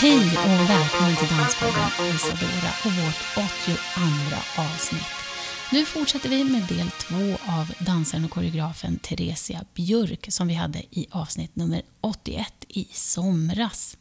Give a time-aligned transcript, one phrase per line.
[0.00, 3.80] Hej och välkommen till Danspodden Isadora och vårt 82
[4.56, 5.23] avsnitt.
[5.72, 10.78] Nu fortsätter vi med del två av dansaren och koreografen Theresia Björk som vi hade
[10.78, 13.96] i avsnitt nummer 81 i somras.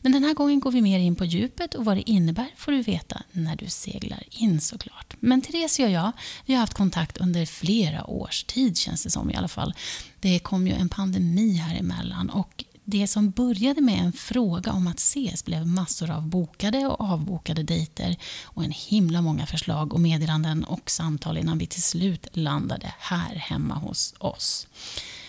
[0.00, 2.72] Men den här gången går vi mer in på djupet och vad det innebär får
[2.72, 5.14] du veta när du seglar in såklart.
[5.20, 6.12] Men Theresia och jag,
[6.46, 9.74] vi har haft kontakt under flera års tid känns det som i alla fall.
[10.20, 14.86] Det kom ju en pandemi här emellan och det som började med en fråga om
[14.86, 20.00] att ses blev massor av bokade och avbokade dejter och en himla många förslag och
[20.00, 24.66] meddelanden och samtal innan vi till slut landade här hemma hos oss.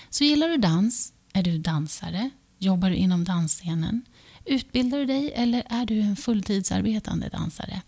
[0.10, 1.14] Så gillar du dans?
[1.34, 2.30] Är du dansare?
[2.60, 4.06] Jobbar du inom dansscenen?
[4.46, 7.82] Utbildar du dig eller är du en fulltidsarbetande dansare?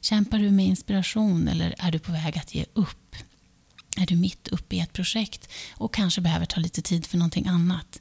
[0.00, 3.16] Kämpar du med inspiration eller är du på väg att ge upp?
[3.96, 7.46] Är du mitt uppe i ett projekt och kanske behöver ta lite tid för någonting
[7.46, 8.00] annat?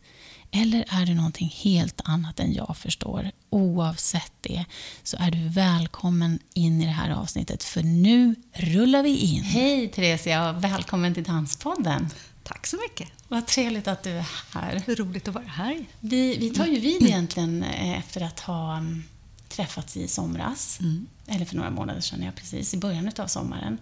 [0.51, 3.31] Eller är det någonting helt annat än jag förstår?
[3.49, 4.65] Oavsett det
[5.03, 9.43] så är du välkommen in i det här avsnittet för nu rullar vi in.
[9.43, 12.09] Hej Theresia och välkommen till Danspodden.
[12.43, 13.11] Tack så mycket.
[13.27, 14.83] Vad trevligt att du är här.
[14.95, 15.85] Roligt att vara här.
[15.99, 19.03] Vi, vi tar ju vid egentligen eh, efter att ha mm,
[19.49, 20.79] träffats i somras.
[20.79, 21.07] Mm.
[21.27, 23.77] Eller för några månader sedan, ja precis, i början av sommaren.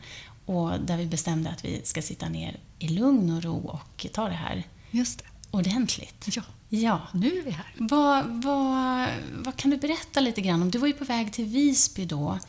[0.45, 4.27] Och där vi bestämde att vi ska sitta ner i lugn och ro och ta
[4.27, 5.25] det här Just det.
[5.55, 6.25] Ordentligt.
[6.35, 7.01] Ja, Ja.
[7.13, 7.65] nu är vi här.
[7.77, 9.09] Vad, vad,
[9.45, 10.71] vad kan du berätta lite grann om?
[10.71, 12.39] Du var ju på väg till Visby då.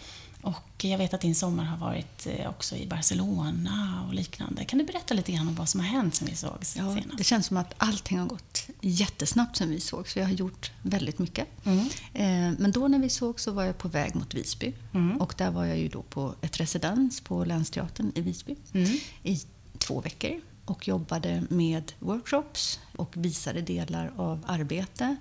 [0.42, 4.64] Och jag vet att din sommar har varit eh, också i Barcelona och liknande.
[4.64, 7.19] Kan du berätta lite grann om vad som har hänt sen vi sågs Ja, senast?
[7.19, 10.70] det känns som att allting har gått jättesnabbt sen vi såg, så jag har gjort
[10.83, 11.47] väldigt mycket.
[11.67, 11.79] Mm.
[12.14, 14.73] Eh, Men då när vi såg så var jag på väg mot Visby.
[14.95, 15.17] Mm.
[15.20, 18.98] Och där var jag ju då på ett residens på Länsteatern i Visby Mm.
[19.23, 19.41] i
[19.79, 25.17] två veckor och jobbade med workshops och visade delar av arbete.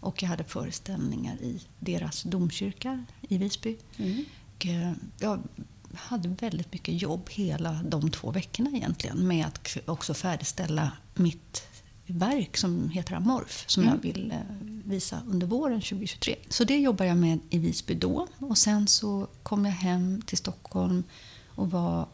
[0.00, 3.76] Och jag hade föreställningar i deras domkyrka i Visby.
[3.96, 4.24] Mm.
[4.56, 5.42] Och eh, jag
[5.94, 11.62] hade väldigt mycket jobb hela de två veckorna egentligen med att också färdigställa mitt
[12.06, 13.94] verk som heter Amorf som Mm.
[13.94, 14.38] jag vill eh,
[14.84, 16.36] visa under våren 2023.
[16.48, 20.38] Så det jobbar jag med i Visby då och sen så kom jag hem till
[20.38, 21.04] Stockholm
[21.46, 22.08] och var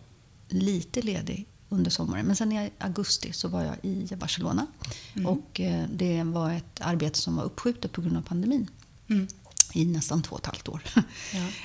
[0.48, 2.26] lite ledig under sommaren.
[2.26, 4.66] Men sen i augusti så var jag i Barcelona
[5.14, 5.26] Mm.
[5.26, 8.70] och eh, det var ett arbete som var uppskjutet på grund av pandemin
[9.08, 9.26] Mm.
[9.74, 10.82] i nästan två och ett halvt år.
[10.94, 11.02] Ja.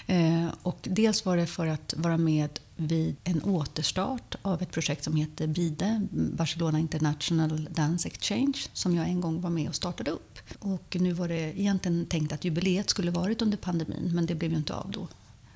[0.15, 5.03] Eh, och dels var det för att vara med vid en återstart av ett projekt
[5.03, 10.11] som heter BIDE, Barcelona International Dance Exchange, som jag en gång var med och startade
[10.11, 10.39] upp.
[10.59, 14.51] Och nu var det egentligen tänkt att jubileet skulle varit under pandemin, men det blev
[14.51, 15.07] ju inte av då.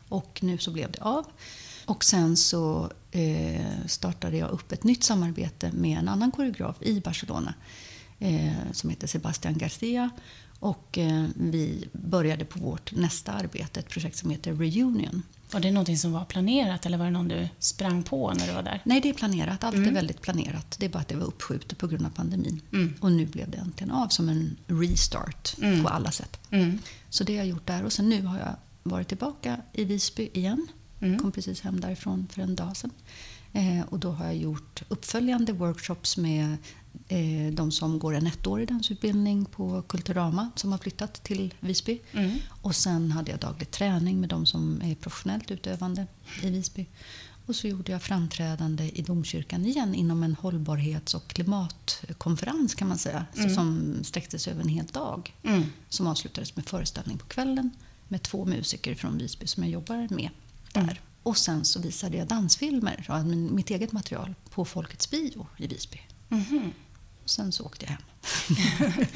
[0.09, 1.25] Och nu så blev det av.
[1.89, 6.99] Och sen så eh, startade jag upp ett nytt samarbete med en annan koreograf i
[7.01, 7.53] Barcelona
[8.19, 10.09] eh, som heter Sebastian Garcia.
[10.59, 15.23] Och eh, vi började på vårt nästa arbete, ett projekt som heter Reunion.
[15.51, 18.53] Var det någonting som var planerat eller var det någon du sprang på när du
[18.53, 18.81] var där?
[18.85, 19.63] Nej, det är planerat.
[19.63, 19.93] Allt är Mm.
[19.93, 20.75] väldigt planerat.
[20.79, 22.61] Det är bara att det var uppskjutet på grund av pandemin.
[22.73, 22.93] Mm.
[22.99, 25.83] Och nu blev det äntligen av som en restart Mm.
[25.83, 26.39] på alla sätt.
[26.51, 26.79] Mm.
[27.09, 27.83] Så det har jag gjort där.
[27.85, 30.67] Och sen nu har jag varit tillbaka i Visby igen.
[30.99, 31.19] Mm.
[31.19, 32.91] Kom precis hem därifrån för en dag sedan.
[33.53, 36.57] Eh, och då har jag gjort uppföljande workshops med
[37.07, 42.01] eh, de som går en ettårig dansutbildning på Kulturama som har flyttat till Visby.
[42.11, 42.37] Mm.
[42.61, 46.07] Och sen hade jag daglig träning med de som är professionellt utövande
[46.43, 46.85] i Visby.
[47.45, 52.97] Och så gjorde jag framträdande i domkyrkan igen inom en hållbarhets och klimatkonferens kan man
[52.97, 53.25] säga.
[53.37, 53.55] Mm.
[53.55, 55.35] som sträckte sig över en hel dag.
[55.43, 55.63] Mm.
[55.89, 57.71] Som avslutades med föreställning på kvällen
[58.07, 60.29] med två musiker från Visby som jag jobbar med
[60.73, 60.81] där.
[60.81, 60.95] Mm.
[61.23, 65.99] Och sen så visade jag dansfilmer min- mitt eget material på Folkets bio i Visby.
[66.27, 66.73] Mhm.
[67.23, 68.01] Och sen så åkte jag hem.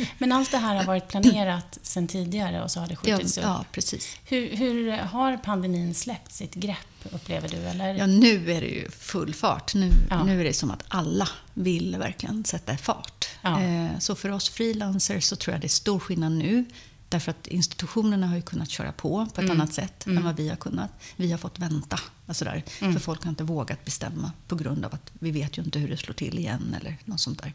[0.18, 3.38] Men allt det här har varit planerat sedan tidigare och så har det Ja, skjutits
[3.38, 3.44] upp.
[3.44, 4.18] ja, precis.
[4.26, 6.78] Hur, hur har pandemin släppt sitt grepp,
[7.12, 7.58] upplever du?
[7.58, 7.94] Eller?
[7.94, 9.74] Ja, nu är det ju full fart.
[9.76, 10.24] Nu, Ja.
[10.24, 13.28] nu är det som att alla vill verkligen sätta fart.
[13.42, 13.62] Ja.
[13.62, 16.66] Eh, Så för oss frilansers så tror jag det är stor skillnad nu.
[17.14, 19.52] Därför att institutionerna har ju kunnat köra på på ett Mm.
[19.62, 20.90] annat sätt än vad vi har kunnat.
[21.16, 22.00] Vi har fått vänta.
[22.28, 22.94] Alltså där, Mm.
[22.94, 25.90] För folk har inte vågat bestämma på grund av att vi vet ju inte hur
[25.90, 27.54] det slår till igen eller något sånt där.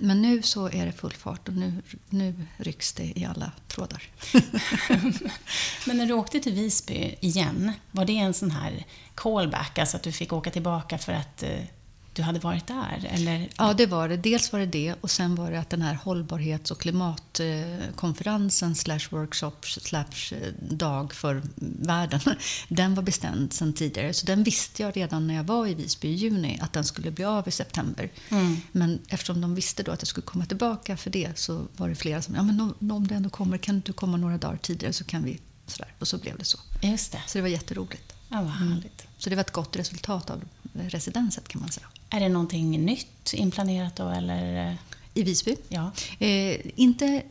[0.00, 4.02] Men nu så är det full fart och nu, nu rycks det i alla trådar.
[5.86, 10.02] Men när du åkte till Visby igen, var det en sån här callback, alltså att
[10.02, 11.50] du fick åka tillbaka för att eh,
[12.12, 13.08] du hade varit där?
[13.10, 13.48] Eller?
[13.56, 14.16] Ja, det var det.
[14.16, 19.00] Dels var det det och sen var det att den här hållbarhets och klimatkonferensen slash
[19.10, 21.42] workshop slash dag för
[21.86, 22.20] världen,
[22.68, 24.12] den var bestämd sedan tidigare.
[24.12, 27.10] Så den visste jag redan när jag var i Visby i juni att den skulle
[27.10, 28.10] bli av i september.
[28.28, 28.56] Mm.
[28.72, 31.94] Men eftersom de visste då att jag skulle komma tillbaka för det så var det
[31.94, 35.04] flera som ja men om, det ändå kommer, kan du komma några dagar tidigare så
[35.04, 35.94] kan vi sådär.
[35.98, 36.58] Och så blev det så.
[36.82, 37.22] Just det.
[37.26, 38.14] Så det var jätteroligt.
[38.28, 39.06] Ja, vad härligt.
[39.18, 41.86] Så det var ett gott resultat av residenset kan man säga.
[42.10, 44.76] Är det någonting nytt inplanerat då eller?
[45.14, 45.56] I Visby?
[45.68, 45.90] Ja.
[46.18, 47.22] Eh, inte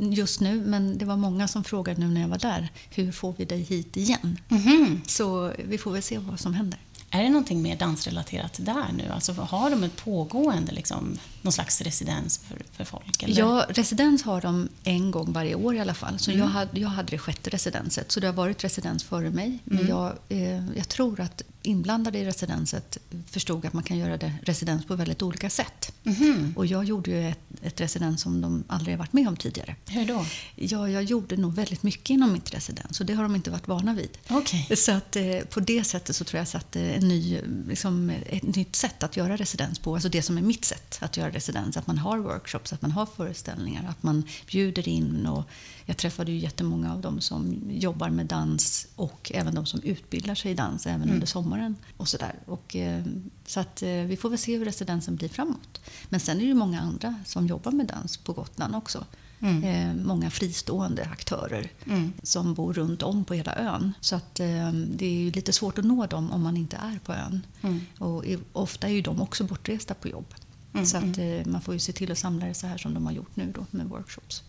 [0.00, 3.34] just nu, men det var många som frågade nu när jag var där, hur får
[3.38, 4.40] vi dig hit igen?
[4.48, 5.00] Mhm.
[5.06, 6.80] Så vi får väl se vad som händer.
[7.10, 9.08] Är det någonting mer dansrelaterat där nu?
[9.12, 13.22] Alltså har de ett pågående, liksom, någon slags residens för, för folk?
[13.22, 13.38] Eller?
[13.38, 16.18] Ja, residens har de en gång varje år i alla fall.
[16.18, 16.40] Så Mm.
[16.42, 18.12] jag, hade, jag hade det sjätte residenset.
[18.12, 19.58] Så det har varit residens före mig.
[19.64, 19.88] Men Mm.
[19.90, 24.86] jag, eh, jag tror att inblandade i residenset förstod att man kan göra det residens
[24.86, 25.92] på väldigt olika sätt.
[26.02, 26.54] Mhm.
[26.56, 29.74] Och jag gjorde ju ett, ett residens som de aldrig har varit med om tidigare.
[29.88, 30.26] Hur då?
[30.56, 33.68] Ja, jag gjorde nog väldigt mycket inom mitt residens och det har de inte varit
[33.68, 34.18] vana vid.
[34.28, 34.76] Okej.
[34.76, 38.76] Så att, eh, på det sättet så tror jag satte en ny, liksom, ett nytt
[38.76, 39.94] sätt att göra residens på.
[39.94, 41.76] Alltså det som är mitt sätt att göra residens.
[41.76, 45.26] Att man har workshops, att man har föreställningar, att man bjuder in.
[45.26, 45.48] Och
[45.84, 50.34] jag träffade ju jättemånga av dem som jobbar med dans och även de som utbildar
[50.34, 51.76] sig i dans även under sommaren.
[51.96, 52.34] och så där.
[52.46, 53.04] Och, eh,
[53.46, 55.80] Så att eh, vi får väl se hur residensen blir framåt.
[56.08, 59.04] Men sen är det ju många andra som jobbar med dans på Gotland också.
[59.40, 59.64] Mm.
[59.64, 62.12] Eh, många fristående aktörer Mm.
[62.22, 63.92] som bor runt om på hela ön.
[64.00, 67.12] Så att, eh, det är lite svårt att nå dem om man inte är på
[67.12, 67.46] ön.
[67.62, 67.80] Mm.
[67.98, 70.34] Och i, ofta är ju de också bortresta på jobb.
[70.74, 72.94] Mm, Så att, eh, man får ju se till att samla det så här som
[72.94, 74.42] de har gjort nu då med workshops.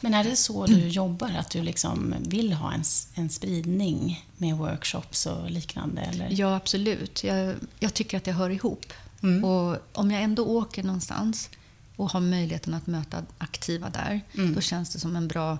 [0.00, 1.30] Men är det så du jobbar?
[1.38, 2.82] Att du liksom vill ha en,
[3.14, 6.00] en spridning med workshops och liknande?
[6.02, 6.28] Eller?
[6.30, 7.24] Ja, absolut.
[7.24, 8.92] Jag, jag tycker att det hör ihop.
[9.22, 9.44] Mm.
[9.44, 11.50] Och om jag ändå åker någonstans
[11.96, 14.54] och har möjligheten att möta aktiva där, Mm.
[14.54, 15.58] då känns det som en bra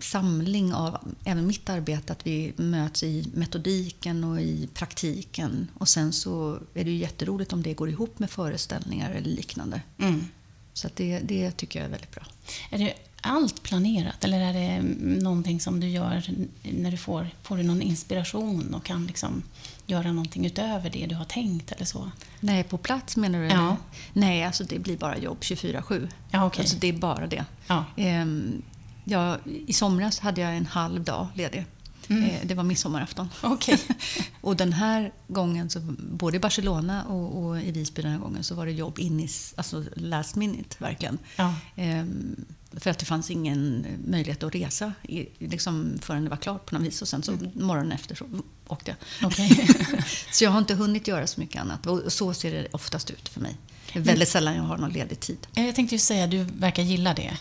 [0.00, 5.68] samling av även mitt arbete, att vi möts i metodiken och i praktiken.
[5.78, 9.80] Och sen så är det ju jätteroligt om det går ihop med föreställningar eller liknande.
[9.98, 10.26] Mm.
[10.72, 12.26] Så det, det tycker jag är väldigt bra.
[12.70, 14.82] Är det allt planerat eller är det
[15.22, 16.22] någonting som du gör
[16.62, 19.42] när du får, får du någon inspiration och kan liksom
[19.90, 22.10] göra någonting utöver det du har tänkt eller så?
[22.40, 23.46] Nej, på plats menar du?
[23.46, 23.76] Ja.
[24.12, 26.08] Nej, alltså det blir bara jobb 24-7.
[26.30, 26.62] Ja, okej.
[26.62, 27.44] Alltså det är bara det.
[27.66, 27.84] Ja.
[27.96, 28.62] Ehm,
[29.04, 31.66] ja, I somras hade jag en halv dag ledig.
[32.08, 32.24] Mm.
[32.24, 33.28] Eh, det var midsommarafton.
[33.42, 33.78] Okej.
[34.40, 38.44] och den här gången, så, både i Barcelona och, och i Visby den här gången,
[38.44, 41.18] så var det jobb in i alltså last minute, verkligen.
[41.36, 41.54] Ja.
[41.76, 42.44] Ehm,
[42.76, 46.74] för att det fanns ingen möjlighet att resa i, liksom, förrän det var klart på
[46.74, 47.02] något vis.
[47.02, 48.24] Och sen så morgonen efter så
[48.68, 49.26] åkte jag.
[49.28, 49.68] Okej.
[50.32, 51.86] Så jag har inte hunnit göra så mycket annat.
[51.86, 53.56] Och så ser det oftast ut för mig.
[53.92, 55.36] Det är väldigt sällan jag har någon ledig tid.
[55.54, 57.36] Jag tänkte ju säga, du verkar gilla det.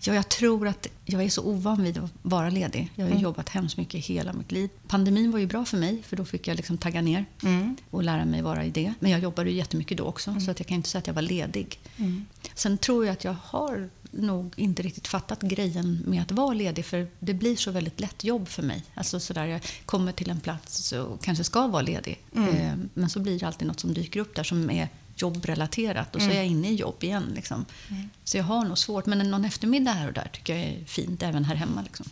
[0.00, 2.90] Ja, jag tror att jag är så ovan vid att vara ledig.
[2.94, 3.22] Jag har Mm.
[3.22, 4.70] jobbat hemskt mycket hela mitt liv.
[4.88, 7.76] Pandemin var ju bra för mig, för då fick jag liksom tagga ner Mm.
[7.90, 8.94] och lära mig vara i det.
[9.00, 11.14] Men jag jobbade ju jättemycket då också, så att jag kan inte säga att jag
[11.14, 11.78] var ledig.
[11.96, 12.26] Mm.
[12.54, 16.84] Sen tror jag att jag har nog inte riktigt fattat grejen med att vara ledig,
[16.84, 18.82] för det blir så väldigt lätt jobb för mig.
[18.94, 22.48] Alltså sådär, jag kommer till en plats och kanske ska vara ledig, Mm.
[22.56, 26.22] eh, men så blir det alltid något som dyker upp där som är jobbrelaterat och
[26.22, 27.32] så är jag inne i jobb igen.
[27.34, 27.64] Liksom.
[28.24, 31.22] Så jag har nog svårt, men någon eftermiddag här och där tycker jag är fint,
[31.22, 31.82] även här hemma.
[31.82, 32.06] Liksom.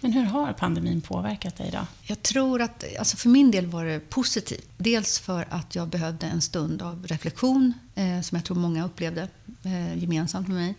[0.00, 1.86] Men hur har pandemin påverkat dig då?
[2.02, 4.68] Jag tror att, alltså för min del var det positivt.
[4.76, 9.28] Dels för att jag behövde en stund av reflektion, eh, som jag tror många upplevde
[9.62, 10.74] eh, gemensamt med mig.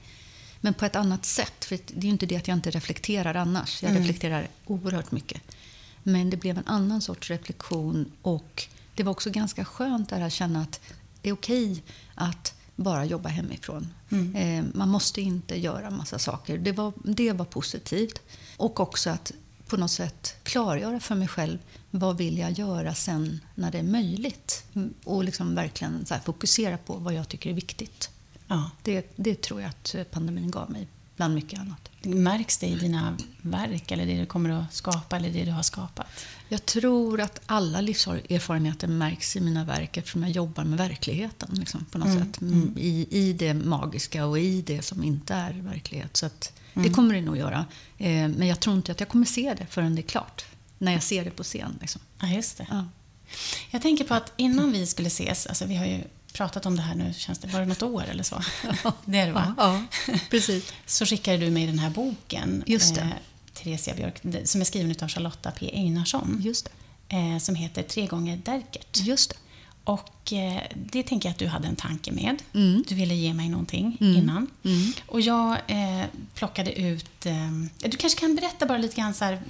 [0.62, 3.36] Men på ett annat sätt, för det är ju inte det att jag inte reflekterar
[3.36, 3.84] annars.
[3.84, 4.02] Jag Mm.
[4.04, 5.42] reflekterar oerhört mycket.
[6.04, 10.34] Men det blev en annan sorts reflektion och det var också ganska skönt där att
[10.34, 10.80] känna att
[11.22, 11.84] det är okej
[12.16, 13.94] att bara jobba hemifrån.
[14.10, 14.36] Mm.
[14.36, 16.58] Eh, man måste inte göra massa saker.
[16.58, 18.22] Det var, det var positivt.
[18.58, 19.32] Och också att
[19.68, 21.58] på något sätt klargöra för mig själv
[21.92, 24.64] vad vill jag göra sen när det är möjligt.
[24.74, 28.10] Mm, Och liksom verkligen fokusera på vad jag tycker är viktigt.
[28.52, 28.72] Ja.
[28.84, 31.90] Det, det tror jag att pandemin gav mig, bland mycket annat.
[32.04, 35.64] Märks det i dina verk eller det du kommer att skapa eller det du har
[35.64, 36.08] skapat?
[36.50, 41.86] Jag tror att alla livserfarenheter märks i mina verk eftersom jag jobbar med verkligheten liksom,
[41.92, 42.42] på något Mm, sätt.
[42.42, 46.18] Mm, I, I det magiska och i det som inte är verklighet.
[46.18, 46.88] Så att Mm.
[46.88, 47.66] det kommer det nog göra.
[47.98, 50.46] Eh, men jag tror inte att jag kommer se det förrän det är klart.
[50.78, 51.78] När jag ser det på scen.
[51.82, 52.02] Liksom.
[52.22, 52.68] Ja, just det.
[52.70, 52.86] Ja.
[53.72, 56.82] Jag tänker på att innan vi skulle ses, alltså vi har ju pratat om det
[56.82, 58.42] här nu, känns det, det något år eller så?
[59.06, 59.56] Det är det va?
[59.58, 59.84] Ja,
[60.30, 60.74] precis.
[60.86, 63.02] Så skickade du mig den här boken, Just det.
[63.02, 63.08] Eh,
[63.54, 65.70] Theresia Björk, som är skriven av Charlotta P.
[65.74, 66.70] Einarsson, Just
[67.08, 67.16] det.
[67.18, 68.98] eh, som heter Tre gånger Derkert.
[68.98, 69.36] Just det.
[69.84, 72.44] Och eh, det tänker jag att du hade en tanke med.
[72.54, 72.84] Mm.
[72.88, 74.16] Du ville ge mig någonting Mm.
[74.18, 74.48] innan.
[74.64, 74.92] Mm.
[75.08, 77.26] Och jag eh, plockade ut...
[77.26, 79.42] Eh, du kanske kan berätta bara lite grann så här,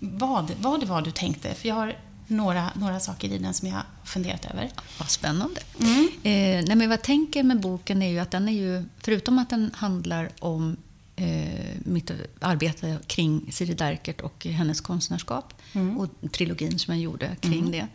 [0.00, 1.54] vad, vad det var du tänkte.
[1.54, 1.96] För jag har
[2.30, 4.70] några, några saker i den som jag funderat över.
[4.98, 5.60] Vad spännande.
[5.80, 6.08] Mm.
[6.22, 9.38] Eh, nej, men vad jag tänker med boken är ju att den är ju, förutom
[9.38, 10.76] att den handlar om
[11.16, 12.10] eh, mitt
[12.40, 15.98] arbete kring Siri Derkert och hennes konstnärskap Mm.
[15.98, 17.86] och trilogin som jag gjorde kring det,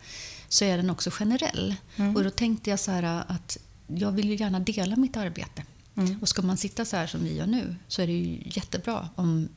[0.48, 1.74] så är den också generell.
[1.96, 2.16] Mm.
[2.16, 5.62] Och då tänkte jag så här att jag vill ju gärna dela mitt arbete.
[5.96, 6.18] Mm.
[6.22, 9.08] Och ska man sitta så här som vi gör nu så är det ju jättebra
[9.14, 9.48] om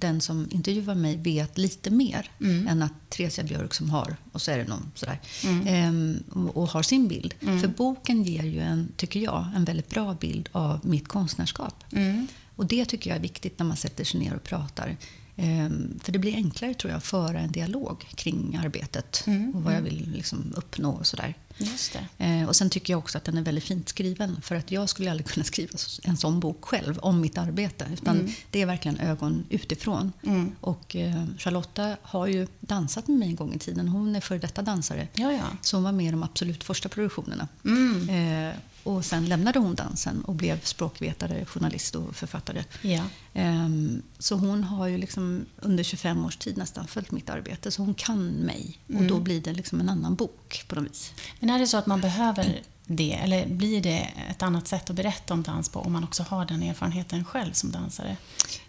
[0.00, 2.68] den som intervjuar mig vet lite mer Mm.
[2.68, 5.66] än att Theresia Björk som har, och så är det någon sådär, Mm.
[5.66, 7.34] ehm, och, och har sin bild.
[7.40, 7.60] Mm.
[7.60, 11.84] För boken ger ju, en, tycker jag, en väldigt bra bild av mitt konstnärskap.
[11.92, 12.26] Mm.
[12.56, 14.96] Och det tycker jag är viktigt när man sätter sig ner och pratar.
[15.36, 19.62] Ehm, för det blir enklare, tror jag, att föra en dialog kring arbetet Mm, och
[19.62, 21.34] vad jag vill liksom uppnå och sådär.
[21.58, 22.24] Just det.
[22.24, 24.40] Eh, och sen tycker jag också att den är väldigt fint skriven.
[24.42, 27.86] För att jag skulle aldrig kunna skriva en sån bok själv om mitt arbete.
[27.92, 28.32] Utan Mm.
[28.50, 30.12] det är verkligen ögon utifrån.
[30.22, 30.52] Mm.
[30.60, 33.88] Och eh, Charlotta har ju dansat med mig en gång i tiden.
[33.88, 35.08] Hon är före detta dansare.
[35.14, 35.44] Ja, ja.
[35.60, 37.48] Så hon var med i de absolut första produktionerna.
[37.64, 38.08] Mm.
[38.50, 42.64] Eh, och sen lämnade hon dansen och blev språkvetare, journalist och författare.
[42.82, 43.02] ja.
[43.34, 47.70] Ehm, så hon har ju liksom under 25 års tid nästan följt mitt arbete.
[47.70, 48.78] Så hon kan mig.
[48.86, 49.08] Och Mm.
[49.08, 51.12] då blir det liksom en annan bok på något vis.
[51.40, 54.96] Men är det så att man behöver det, eller blir det ett annat sätt att
[54.96, 58.16] berätta om dans på om man också har den erfarenheten själv som dansare?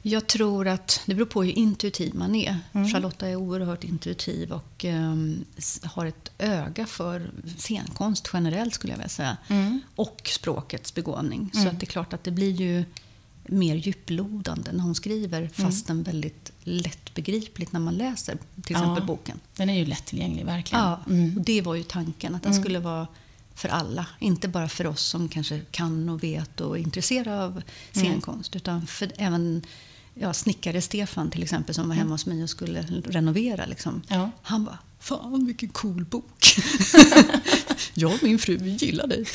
[0.01, 2.59] Jag tror att det beror på hur intuitiv man är.
[2.71, 2.87] Mm.
[2.89, 4.85] Charlotta är oerhört intuitiv och
[5.57, 9.37] s- har ett öga för scenkonst generellt skulle jag vilja säga.
[9.47, 9.81] Mm.
[9.95, 11.49] Och språkets begåvning.
[11.53, 11.63] Mm.
[11.65, 12.83] Så att det är klart att det blir ju
[13.49, 19.05] mer djuplodande när hon skriver fastän väldigt lättbegripligt när man läser till exempel Ja.
[19.05, 19.39] boken.
[19.55, 20.83] Den är ju lättillgänglig, verkligen.
[20.85, 21.37] Ja, Mm.
[21.37, 22.35] och det var ju tanken.
[22.35, 22.63] Att den Mm.
[22.63, 23.07] skulle vara
[23.57, 24.05] för alla.
[24.19, 27.61] Inte bara för oss som kanske kan och vet och är intresserade av
[27.91, 28.55] scenkonst.
[28.55, 29.63] Utan för även
[30.13, 33.65] ja, snickare Stefan till exempel som var hemma hos mig och skulle renovera.
[33.65, 34.01] Liksom.
[34.07, 34.31] Ja.
[34.41, 36.45] Han bara, fan vilken cool bok.
[37.93, 39.25] jag och min fru, vi gillar dig.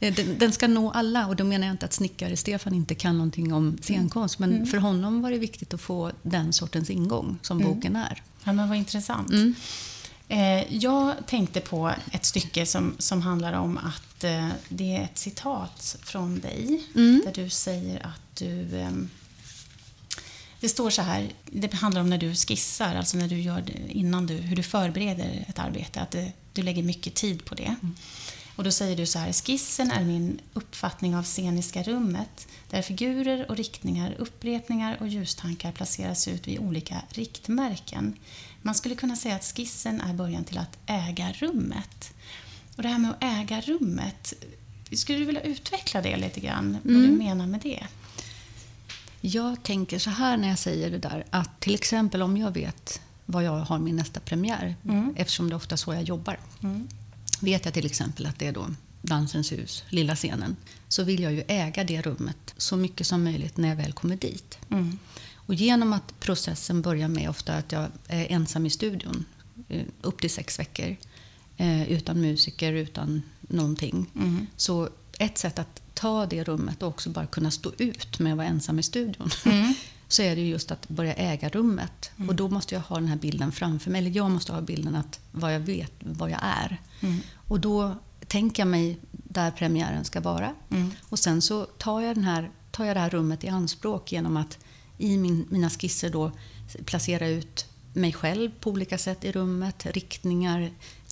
[0.00, 2.94] Eh, den, den ska nå alla och då menar jag inte att snickare Stefan inte
[2.94, 4.38] kan någonting om scenkonst.
[4.38, 8.22] Men för honom var det viktigt att få den sortens ingång som boken är.
[8.44, 9.30] Ja, men vad intressant.
[9.30, 9.54] Mm.
[10.32, 15.18] Eh, jag tänkte på ett stycke som, som handlar om att eh, det är ett
[15.18, 17.22] citat från dig Mm.
[17.24, 18.80] där du säger att du...
[18.80, 19.10] ehm,
[20.60, 24.26] det står så här, det handlar om när du skissar, alltså när du gör innan
[24.26, 27.76] du, hur du förbereder ett arbete, att det, du lägger mycket tid på det.
[28.56, 33.50] Och då säger du så här, skissen är min uppfattning av sceniska rummet, där figurer
[33.50, 38.16] och riktningar, upprepningar och ljustankar placeras ut vid olika riktmärken.
[38.62, 42.12] Man skulle kunna säga att skissen är början till att äga rummet.
[42.76, 44.32] Och det här med att äga rummet,
[44.92, 46.78] skulle du vilja utveckla det lite grann?
[46.82, 47.86] Vad du menar med det?
[49.20, 53.00] Jag tänker så här när jag säger det där, att till exempel om jag vet
[53.26, 55.14] vad jag har min nästa premiär, Mm.
[55.16, 56.38] eftersom det är ofta så jag jobbar.
[56.62, 56.88] Mm.
[57.40, 58.66] Vet jag till exempel att det är då
[59.02, 60.56] Dansens hus, lilla scenen,
[60.88, 64.16] så vill jag ju äga det rummet så mycket som möjligt när jag väl kommer
[64.16, 64.58] dit.
[64.70, 64.98] Mm.
[65.46, 69.24] Och genom att processen börjar med ofta att jag är ensam i studion,
[69.68, 70.96] eh, upp till sex veckor,
[71.56, 74.06] eh, utan musiker, utan någonting.
[74.14, 74.46] Mm.
[74.56, 78.36] Så ett sätt att ta det rummet och också bara kunna stå ut med att
[78.36, 79.30] vara ensam i studion.
[79.44, 79.74] Mm.
[80.08, 82.10] Så är det just att börja äga rummet.
[82.28, 83.98] Och då måste jag ha den här bilden framför mig.
[83.98, 86.80] Eller jag måste ha bilden att vad jag vet, vad jag är.
[87.00, 87.20] Mm.
[87.48, 87.94] Och då
[88.26, 90.54] tänker jag mig där premiären ska vara.
[90.70, 90.90] Mm.
[91.08, 94.36] Och sen så tar jag, den här, tar jag det här rummet i anspråk genom
[94.36, 94.58] att
[95.02, 96.32] i min, mina skisser då
[96.84, 100.70] placera ut mig själv på olika sätt i rummet, riktningar,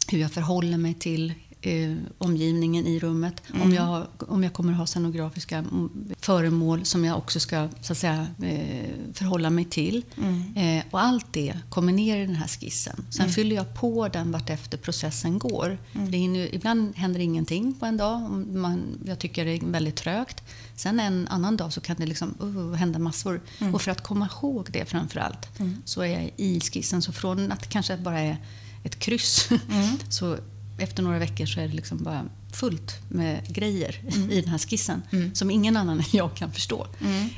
[0.08, 3.42] hur jag förhåller mig till eh, omgivningen i rummet.
[3.62, 5.90] Om, jag, om jag kommer ha scenografiska mm,
[6.20, 10.04] föremål som jag också ska så att säga, eh, förhålla mig till.
[10.16, 10.56] Mm.
[10.56, 13.06] Eh, och allt det kommer ner i den här skissen.
[13.10, 15.78] Sen fyller jag på den vartefter processen går.
[15.92, 18.30] För det hinner, ibland händer ingenting på en dag.
[18.52, 20.42] Man, jag tycker det är väldigt trögt.
[20.76, 23.40] Sen en annan dag så kan det liksom, uh, hända massor.
[23.72, 25.48] Och för att komma ihåg det framför allt
[25.84, 27.02] så är jag i skissen.
[27.02, 28.36] Så från att det kanske bara är
[28.84, 29.48] ett kryss
[30.08, 30.38] så
[30.80, 35.02] efter några veckor så är det liksom bara fullt med grejer i den här skissen
[35.34, 36.86] som ingen annan än jag kan förstå.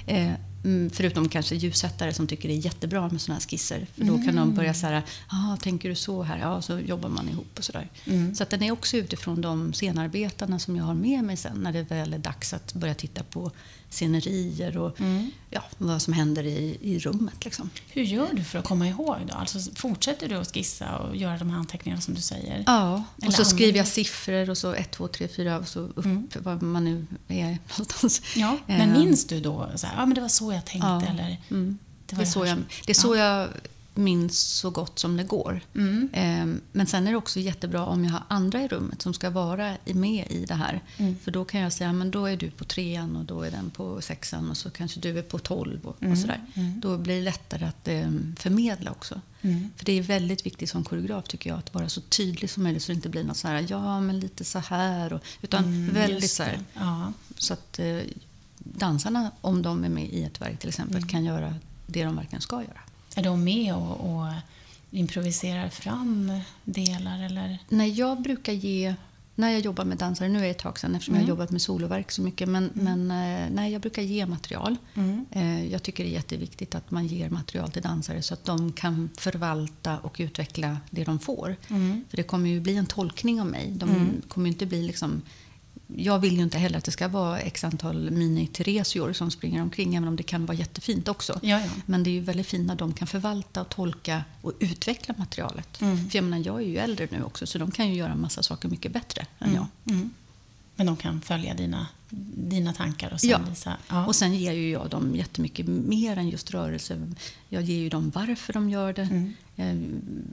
[0.07, 0.33] Eh,
[0.65, 3.87] Mm, förutom kanske ljussättare som tycker det är jättebra med sådana här skisser.
[3.95, 6.39] För då kan de börja så här, ah, tänker du så här?
[6.39, 7.89] Ja, så jobbar man ihop och sådär.
[8.05, 8.35] Mm.
[8.35, 11.73] Så att den är också utifrån de scenarbetarna som jag har med mig sen när
[11.73, 13.51] det väl är dags att börja titta på
[13.93, 15.31] scenerier och Mm.
[15.51, 17.45] ja, vad som händer i, i rummet.
[17.45, 17.71] Liksom.
[17.89, 19.35] Hur gör du för att komma ihåg då?
[19.35, 22.65] Alltså, fortsätter du att skissa och göra de här anteckningarna som du säger?
[22.67, 25.69] Ja, Eller och så skriver använder- jag siffror och så 1, 2, 3, 4 och
[25.69, 26.29] så upp Mm.
[26.39, 28.23] var man nu är någonstans.
[28.37, 30.89] Ja, men Eh, minns du då så här, ja men det var så jag tänkte
[30.89, 31.03] Ja.
[31.07, 31.79] eller Mm.
[32.07, 33.49] det Det, är så jag, det är så jag
[33.95, 35.61] minns så gott som det går.
[35.75, 36.09] Mm.
[36.13, 39.31] Ehm, Men sen är det också jättebra om jag har andra i rummet som ska
[39.31, 40.81] vara med i det här.
[40.97, 41.17] Mm.
[41.19, 43.71] För då kan jag säga, men då är du på trean och då är den
[43.71, 46.41] på sexan och så kanske du är på tolv och, och sådär.
[46.55, 46.81] Mm.
[46.81, 49.21] Då blir det lättare att ehm, förmedla också.
[49.43, 49.71] Mm.
[49.77, 52.83] För det är väldigt viktigt som koreograf tycker jag att vara så tydlig som möjligt
[52.83, 55.13] så det inte blir något så här, ja men lite så här.
[55.13, 56.59] Och, utan Mm, väldigt så här.
[56.75, 57.13] Ja.
[57.39, 57.99] så att eh,
[58.59, 61.09] dansarna, om de är med i ett verk till exempel, Mm.
[61.09, 61.55] kan göra
[61.87, 62.81] det de verkligen ska göra.
[63.17, 64.27] Är de med och, och
[64.91, 66.33] improviserar fram
[66.65, 67.59] delar eller?
[67.69, 68.95] När jag brukar ge,
[69.35, 71.29] när jag jobbar med dansare, nu är det ett tag sedan eftersom jag har Mm.
[71.37, 75.27] jobbat med soloverk så mycket, men, men eh, när jag brukar ge material, Mm.
[75.31, 78.73] eh, jag tycker det är jätteviktigt att man ger material till dansare så att de
[78.73, 81.57] kan förvalta och utveckla det de får.
[81.69, 82.05] Mm.
[82.11, 83.71] För det kommer ju bli en tolkning av mig.
[83.71, 84.23] De Mm.
[84.29, 85.23] kommer ju inte bli liksom...
[85.97, 89.95] Jag vill ju inte heller att det ska vara x antal mini-Theresior som springer omkring,
[89.95, 91.39] även om det kan vara jättefint också.
[91.43, 91.71] Ja, ja.
[91.87, 95.81] Men det är ju väldigt fint när de kan förvalta och tolka och utveckla materialet.
[95.81, 96.11] Mm.
[96.11, 98.43] För jag menar, jag är ju äldre nu också, så de kan ju göra massa
[98.43, 99.55] saker mycket bättre än Mm.
[99.85, 99.95] jag.
[99.95, 100.11] Mm.
[100.85, 101.87] Men de kan följa dina,
[102.35, 103.39] dina tankar och sen Ja.
[103.51, 103.77] visa...
[103.89, 104.07] Ja.
[104.07, 107.13] Och sen ger ju jag dem jättemycket mer än just rörelse.
[107.49, 109.03] Jag ger ju dem varför de gör det.
[109.03, 109.35] Mm.
[109.55, 109.85] Jag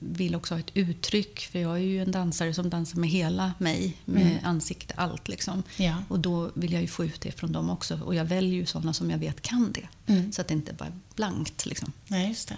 [0.01, 3.53] vill också ha ett uttryck, för jag är ju en dansare som dansar med hela
[3.57, 4.37] mig, med Mm.
[4.43, 5.63] ansikte, allt liksom.
[5.77, 5.95] Ja.
[6.07, 7.99] Och då vill jag ju få ut det från dem också.
[8.05, 10.13] Och jag väljer ju sådana som jag vet kan det.
[10.13, 10.31] Mm.
[10.31, 11.91] Så att det inte bara är blankt liksom.
[12.07, 12.57] Nej, just det.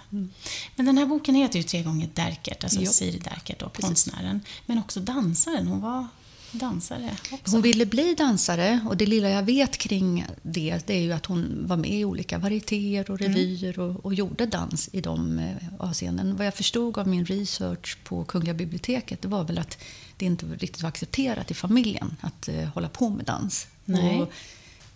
[0.76, 2.92] Men den här boken heter ju Tre gånger Derkert, alltså Ja.
[2.92, 4.42] Siri Derkert, då, konstnären.
[4.66, 5.68] Men också dansaren.
[5.68, 6.08] Hon var
[6.52, 7.56] dansare också.
[7.56, 11.26] Hon ville bli dansare och det lilla jag vet kring det, det är ju att
[11.26, 15.56] hon var med i olika varietéer och revyer och, och gjorde dans i de eh,
[15.80, 16.36] avseenden.
[16.36, 19.78] Vad jag förstod av min research på Kungliga biblioteket, det var väl att
[20.18, 23.68] det inte riktigt var accepterat i familjen att eh, hålla på med dans.
[23.86, 24.22] Nej.
[24.22, 24.32] Och,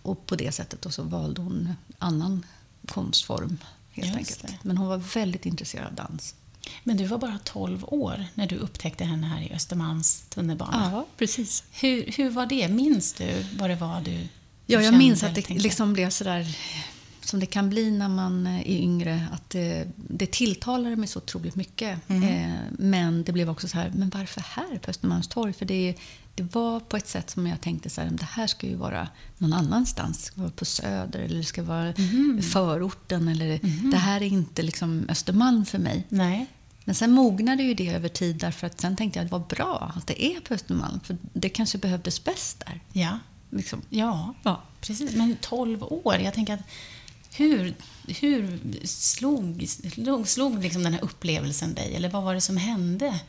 [0.02, 2.46] och på det sättet då så valde hon annan
[2.86, 3.58] konstform
[3.90, 4.42] helt Just enkelt.
[4.42, 4.68] det.
[4.68, 6.34] Men hon var väldigt intresserad av dans.
[6.84, 10.90] Men du var bara 12 år när du upptäckte henne här i Östermalms tunnelbana.
[10.92, 11.64] Ja, precis.
[11.72, 12.68] Hur, hur var det?
[12.68, 14.26] Minns du vad det var du Ja,
[14.66, 16.56] jag kände minns att det liksom blev sådär
[17.20, 19.26] som det kan bli när man är yngre.
[19.32, 22.10] Att det, det tilltalade mig så otroligt mycket.
[22.10, 22.22] Mm.
[22.52, 25.52] Eh, men det blev också så här, men varför här på Östermalmstorg?
[25.52, 25.94] För det,
[26.34, 29.08] det var på ett sätt som jag tänkte så här, det här ska ju vara
[29.38, 30.18] någon annanstans.
[30.18, 32.42] Det ska vara på Söder eller det ska vara Mhm.
[32.42, 33.28] förorten.
[33.28, 36.06] Eller, Det här är inte liksom Östermalm för mig.
[36.08, 36.46] Nej.
[36.86, 39.46] Men sen mognade ju det över tid därför att sen tänkte jag att det var
[39.56, 41.00] bra att det är på Östermalm.
[41.00, 42.80] För det kanske behövdes bäst där.
[42.92, 43.18] Ja.
[43.50, 43.82] Liksom.
[43.90, 44.62] Ja, Ja.
[44.80, 45.14] precis.
[45.14, 46.60] Men 12 år, jag tänker att
[47.36, 47.74] hur,
[48.20, 51.94] hur slog, slog, slog liksom den här upplevelsen dig?
[51.94, 53.20] Eller vad var det som hände?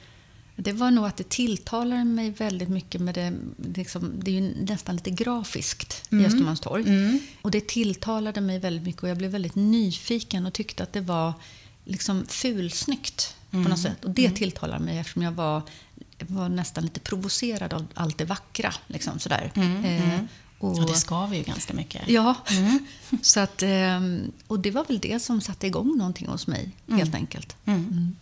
[0.55, 3.33] Det var nog att det tilltalade mig väldigt mycket med det,
[3.73, 6.83] liksom, det är ju nästan lite grafiskt i Östermalmstorg.
[6.83, 7.19] Mm.
[7.41, 11.01] Och det tilltalade mig väldigt mycket och jag blev väldigt nyfiken och tyckte att det
[11.01, 11.33] var
[11.85, 13.69] liksom fulsnyggt på Mm.
[13.69, 14.05] något sätt.
[14.05, 15.61] Och det tilltalade mig eftersom jag var,
[16.19, 18.73] var nästan lite provocerad av allt det vackra.
[18.87, 19.51] Liksom, sådär.
[19.55, 20.27] Mm, Eh, mm.
[20.59, 22.01] och, Ja, det skaver ju ganska mycket.
[22.09, 22.79] Ja, Mm.
[23.21, 27.15] så att, ehm, och det var väl det som satte igång någonting hos mig, helt
[27.15, 27.55] enkelt.
[27.65, 28.15] Mm.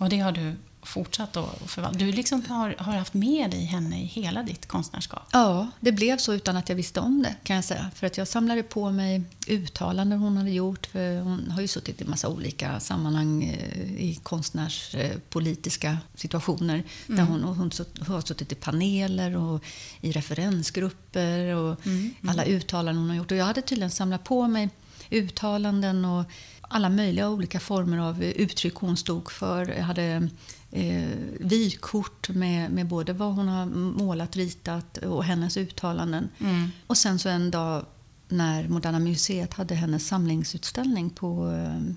[0.00, 1.98] Och det har du fortsatt att förvalta.
[1.98, 5.28] Du liksom har, har haft med dig henne i hela ditt konstnärskap.
[5.32, 7.90] Ja, det blev så utan att jag visste om det kan jag säga.
[7.94, 10.86] För att jag samlade på mig uttalanden hon hade gjort.
[10.86, 16.82] För hon har ju suttit i massa olika sammanhang eh, i konstnärspolitiska situationer.
[17.06, 17.70] Där hon, hon
[18.06, 19.64] har suttit i paneler och
[20.00, 21.80] i referensgrupper och
[22.28, 23.30] alla uttalanden hon har gjort.
[23.30, 24.68] Och jag hade tydligen samlat på mig
[25.10, 26.24] uttalanden och
[26.60, 29.68] alla möjliga olika former av eh, uttryck hon stod för.
[29.68, 30.28] Jag hade
[30.70, 31.08] eh,
[31.40, 36.28] vykort med, med både vad hon har målat, ritat och hennes uttalanden.
[36.38, 36.68] Mm.
[36.86, 37.86] Och sen så en dag
[38.28, 41.46] när Moderna Museet hade hennes samlingsutställning på,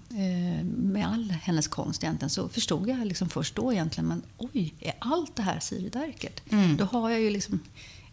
[0.09, 4.73] eh, med all hennes konst egentligen så förstod jag liksom först då egentligen, men oj,
[4.79, 6.41] är allt det här Siri Derkert?
[6.51, 6.77] Mm.
[6.77, 7.59] Då har jag ju liksom,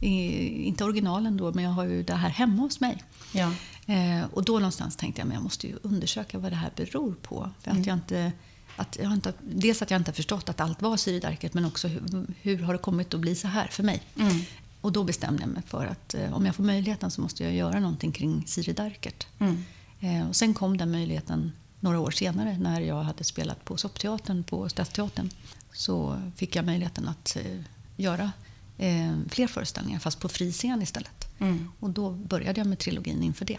[0.00, 3.02] inte originalen då, men jag har ju det här hemma hos mig.
[3.32, 3.52] Ja.
[3.86, 7.14] Eh, och då någonstans tänkte jag, men jag måste ju undersöka vad det här beror
[7.22, 7.50] på.
[7.60, 8.32] För att jag inte,
[8.80, 11.64] att jag inte, dels att jag inte har förstått att allt var Siri Derkert, men
[11.64, 14.02] också hur, hur har det kommit att bli så här för mig?
[14.16, 14.40] Mm.
[14.80, 17.54] Och då bestämde jag mig för att eh, om jag får möjligheten så måste jag
[17.54, 19.26] göra någonting kring Siri Derkert.
[19.38, 19.64] Mm.
[20.00, 24.44] Eh, och sen kom den möjligheten några år senare när jag hade spelat på Soppteatern
[24.44, 25.30] på Stadsteatern.
[25.72, 27.60] Så fick jag möjligheten att eh,
[27.96, 28.32] göra
[28.78, 31.28] eh, fler föreställningar fast på fri scen istället.
[31.38, 31.70] Mm.
[31.80, 33.58] Och då började jag med trilogin inför det.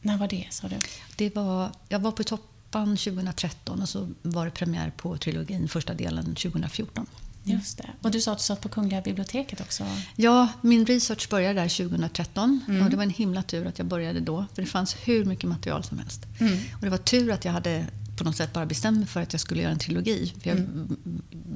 [0.00, 0.76] När var det, sa du?
[1.16, 2.24] det var, jag var på
[2.70, 7.06] Toppan 2013 och så var det premiär på trilogin första delen 2014.
[7.44, 7.90] Just det.
[8.02, 9.84] Och du sa att du satt på Kungliga biblioteket också?
[10.16, 12.84] Ja, min research började där 2013 Mm.
[12.84, 14.44] och det var en himla tur att jag började då.
[14.54, 16.26] För det fanns hur mycket material som helst.
[16.40, 16.58] Mm.
[16.74, 19.32] Och det var tur att jag hade på något sätt bara bestämt mig för att
[19.32, 20.32] jag skulle göra en trilogi.
[20.42, 20.66] För jag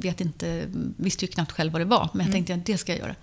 [0.02, 2.92] vet inte, visste ju knappt själv vad det var, men jag tänkte att det ska
[2.92, 3.14] jag göra.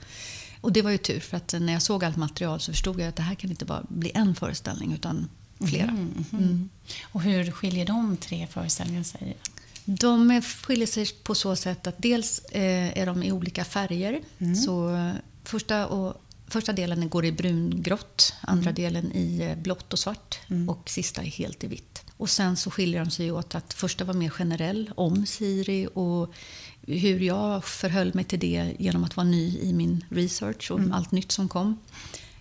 [0.62, 3.08] Och det var ju tur, för att när jag såg allt material så förstod jag
[3.08, 5.30] att det här kan inte bara bli en föreställning, utan
[5.67, 5.89] flera.
[5.89, 6.69] Mm.
[7.04, 9.38] Och hur skiljer de tre föreställningarna sig?
[9.86, 14.22] De skiljer sig på så sätt att dels eh, är de i olika färger.
[14.65, 15.12] Så eh,
[15.43, 20.89] första, och, första delen går i brungrått, andra delen i eh, blått och svart och
[20.89, 22.04] sista är helt i vitt.
[22.17, 26.34] Och sen så skiljer de sig åt att första var mer generell om Siri och
[26.82, 31.12] hur jag förhöll mig till det genom att vara ny i min research och allt
[31.12, 31.78] nytt som kom.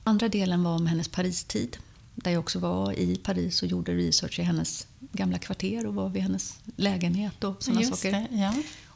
[0.04, 1.76] Andra delen var om hennes Paristid
[2.24, 6.08] där jag också var i Paris och gjorde research i hennes gamla kvarter och var
[6.08, 8.12] vid hennes lägenhet och sådana saker.
[8.12, 8.54] det, ja.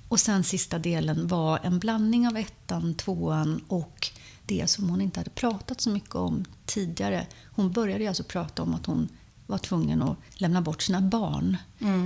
[0.08, 4.08] Och sen sista delen var en blandning av ettan, tvåan och
[4.46, 7.26] det som hon inte hade pratat så mycket om tidigare.
[7.44, 9.08] Hon började alltså prata om att hon
[9.46, 11.56] var tvungen att lämna bort sina barn.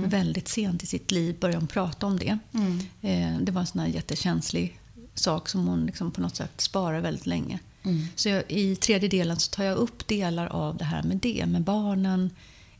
[0.05, 2.37] Väldigt sent i sitt liv började hon prata om det.
[3.01, 4.79] Eh, det var en sån här jättekänslig
[5.13, 7.59] sak som hon liksom på något sätt sparar väldigt länge.
[8.15, 11.45] Så jag, i tredje delen så tar jag upp delar av det här med det,
[11.45, 12.29] med barnen,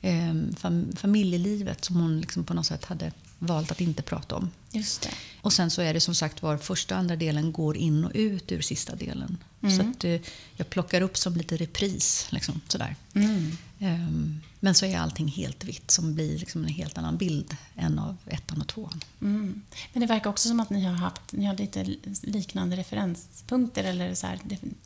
[0.01, 4.49] eh, fam, familjelivet som hon liksom på något sätt hade valt att inte prata om.
[4.71, 5.09] Just det.
[5.41, 8.11] Och sen så är det som sagt var första och andra delen går in och
[8.13, 9.37] ut ur sista delen.
[9.61, 10.21] Så att eh,
[10.55, 12.27] jag plockar upp som lite repris.
[12.29, 12.95] Liksom, sådär.
[13.13, 13.57] Mm.
[13.79, 17.99] Ehm, men så är allting helt vitt som blir liksom en helt annan bild än
[17.99, 19.03] av ettan och tvåan.
[19.21, 19.61] Mm.
[19.93, 21.83] Men det verkar också som att ni har haft ni har lite
[22.21, 23.83] liknande referenspunkter.
[23.83, 24.39] Eller så här,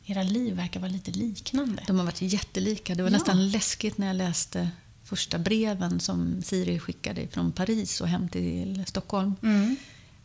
[0.04, 1.82] era liv verkar vara lite liknande.
[1.86, 2.94] De har varit jättelika.
[2.94, 3.16] Det var Ja.
[3.16, 4.70] nästan läskigt när jag läste
[5.04, 9.34] första breven som Siri skickade från Paris och hem till Stockholm.
[9.42, 9.76] Mm.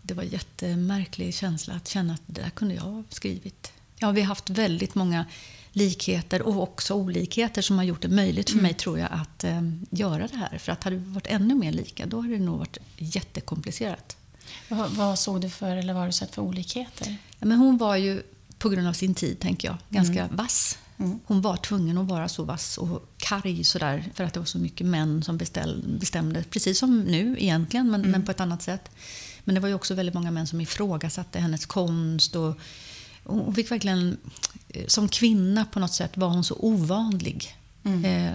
[0.01, 3.71] Det var en jättemärklig känsla att känna att det där kunde jag ha skrivit.
[3.99, 5.25] Ja, vi har haft väldigt många
[5.77, 9.61] likheter och också olikheter som har gjort det möjligt för mig, tror jag, att eh,
[9.89, 10.57] göra det här.
[10.57, 14.17] För att hade vi varit ännu mer lika, då hade det nog varit jättekomplicerat.
[14.69, 17.17] Vad, vad såg du för, eller vad har du sett för olikheter?
[17.39, 18.21] Ja, Men hon var ju,
[18.57, 20.77] på grund av sin tid, tänker jag, ganska vass.
[20.97, 21.19] Mm.
[21.25, 24.59] Hon var tvungen att vara så vass och karg sådär, för att det var så
[24.59, 28.91] mycket män som beställ, bestämde, precis som nu egentligen, men, men på ett annat sätt.
[29.43, 32.35] Men det var ju också väldigt många män som ifrågasatte hennes konst.
[32.35, 32.59] Och,
[33.23, 34.17] hon fick verkligen,
[34.87, 37.55] som kvinna på något sätt, var hon så ovanlig.
[38.05, 38.33] Eh,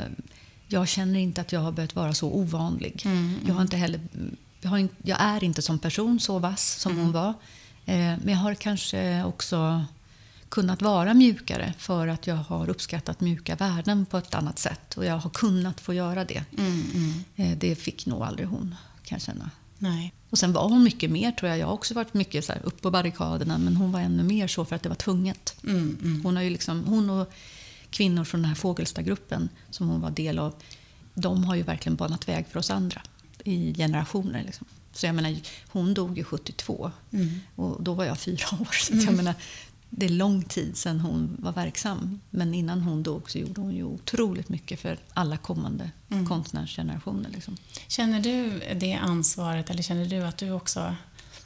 [0.68, 3.07] jag känner inte att jag har behövt vara så ovanlig.
[3.47, 4.01] Jag, har inte heller,
[4.61, 7.29] jag, har, jag är inte som person så vass som hon var.
[7.87, 9.85] Eh, men jag har kanske också
[10.49, 14.97] kunnat vara mjukare för att jag har uppskattat mjuka värden på ett annat sätt.
[14.97, 16.45] Och jag har kunnat få göra det.
[16.59, 19.51] Mm, Eh, det fick nog aldrig hon, kan jag känna.
[19.83, 20.12] Nej.
[20.31, 21.59] Och sen var hon mycket mer tror jag.
[21.59, 24.49] Jag har också varit mycket så här, upp på barrikaderna men hon var ännu mer
[24.49, 25.57] så för att det var tvunget.
[25.64, 26.25] Mm, mm.
[26.25, 27.33] Hon, har ju liksom, hon och
[27.90, 30.55] kvinnor från den här Fågelstagruppen som hon var del av,
[31.14, 33.03] de har ju verkligen banat väg för oss andra
[33.45, 34.42] i generationer.
[34.45, 34.66] Liksom.
[34.92, 35.37] Så jag menar,
[35.68, 37.40] hon dog ju 72 Mm.
[37.57, 38.73] och då var jag fyra år.
[38.73, 39.35] Så jag menar,
[39.94, 42.20] det är lång tid sedan hon var verksam.
[42.31, 46.26] Men innan hon dog så gjorde hon ju otroligt mycket för alla kommande Mm.
[46.28, 47.31] konstnärsgenerationer.
[47.31, 47.57] Liksom.
[47.88, 50.94] Känner du det ansvaret eller känner du att du också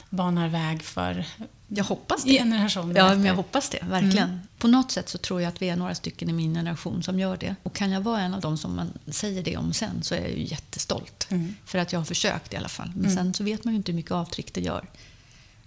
[0.09, 1.25] banar väg för
[1.67, 2.31] Jag hoppas det.
[2.37, 3.79] generationer Ja, men jag hoppas det.
[3.89, 4.39] Verkligen.
[4.57, 7.19] På något sätt så tror jag att vi är några stycken i min generation som
[7.19, 7.55] gör det.
[7.63, 10.19] Och kan jag vara en av dem som man säger det om sen så är
[10.21, 11.27] jag ju jättestolt.
[11.31, 11.55] Mm.
[11.65, 12.91] För att jag har försökt i alla fall.
[12.95, 14.85] Men sen så vet man ju inte hur mycket avtryck det gör.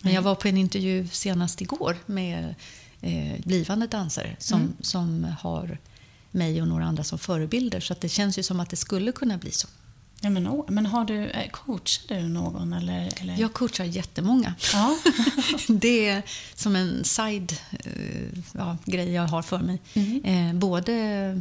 [0.02, 2.54] Men jag var på en intervju senast igår med
[3.00, 4.72] eh, blivande dansare som, Mm.
[4.80, 5.78] som har
[6.30, 7.80] mig och några andra som förebilder.
[7.80, 9.68] Så att det känns ju som att det skulle kunna bli så.
[10.22, 12.72] Ja, men, men har du, eh, coachar du någon?
[12.72, 13.36] Eller, eller?
[13.40, 14.54] Jag coachar jättemånga.
[14.72, 14.98] Ja.
[15.68, 16.22] Det är
[16.54, 19.78] som en side eh, ja, grej jag har för mig.
[19.94, 20.24] Mm.
[20.24, 21.40] Eh, både,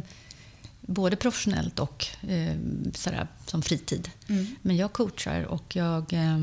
[0.80, 2.56] både professionellt och eh,
[2.94, 4.10] sådär, som fritid.
[4.28, 4.46] Mm.
[4.62, 6.38] Men jag coachar och jag, eh,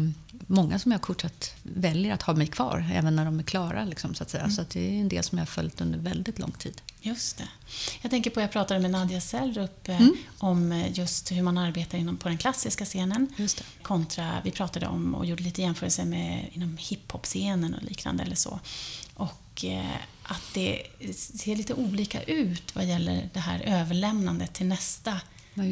[0.48, 3.86] många som jag har coachat väljer att ha mig kvar även när de är klara.
[3.86, 4.50] Liksom, så att säga.
[4.50, 6.82] Så att det är en del som jag har följt under väldigt lång tid.
[7.02, 7.48] Just det.
[8.02, 10.16] Jag tänker på, jag pratade med Nadia Sellrup eh, Mm.
[10.38, 13.28] om eh, just hur man arbetar inom, på den klassiska scenen.
[13.38, 13.64] Just det.
[13.82, 18.60] Kontra, vi pratade om och gjorde lite jämförelser med inom hiphop-scenen och liknande eller så.
[19.14, 20.84] Och eh, att det
[21.16, 25.22] ser lite olika ut vad gäller det här överlämnandet till nästa
[25.54, 25.64] Ja,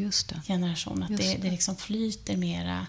[0.47, 1.03] generation.
[1.03, 1.37] Att det, det.
[1.41, 2.87] det liksom flyter mera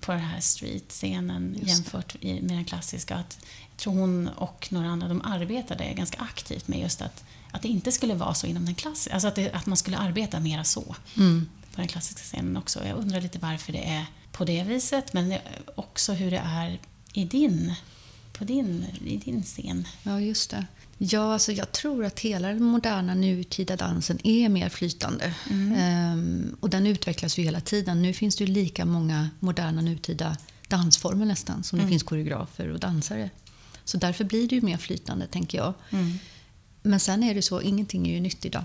[0.00, 3.14] på den här street-scenen jämfört med den klassiska.
[3.16, 3.38] Att,
[3.70, 7.68] jag tror hon och några andra de arbetade ganska aktivt med just att, att det
[7.68, 9.14] inte skulle vara så inom den klassiska.
[9.14, 11.48] Alltså att, det, att man skulle arbeta mera så Mm.
[11.74, 12.86] på den klassiska scenen också.
[12.86, 15.34] Jag undrar lite varför det är på det viset men
[15.74, 16.78] också hur det är
[17.12, 17.74] i din,
[18.32, 19.88] på din, i din scen.
[20.02, 20.66] Ja, just det.
[20.98, 25.34] Ja, alltså jag tror att hela den moderna nutida dansen är mer flytande.
[25.76, 28.02] Ehm, och den utvecklas ju hela tiden.
[28.02, 30.36] Nu finns det ju lika många moderna nutida
[30.68, 33.30] dansformer nästan som det finns koreografer och dansare.
[33.84, 35.74] Så därför blir det ju mer flytande, tänker jag.
[36.82, 38.64] Men sen är det så, ingenting är ju nytt idag.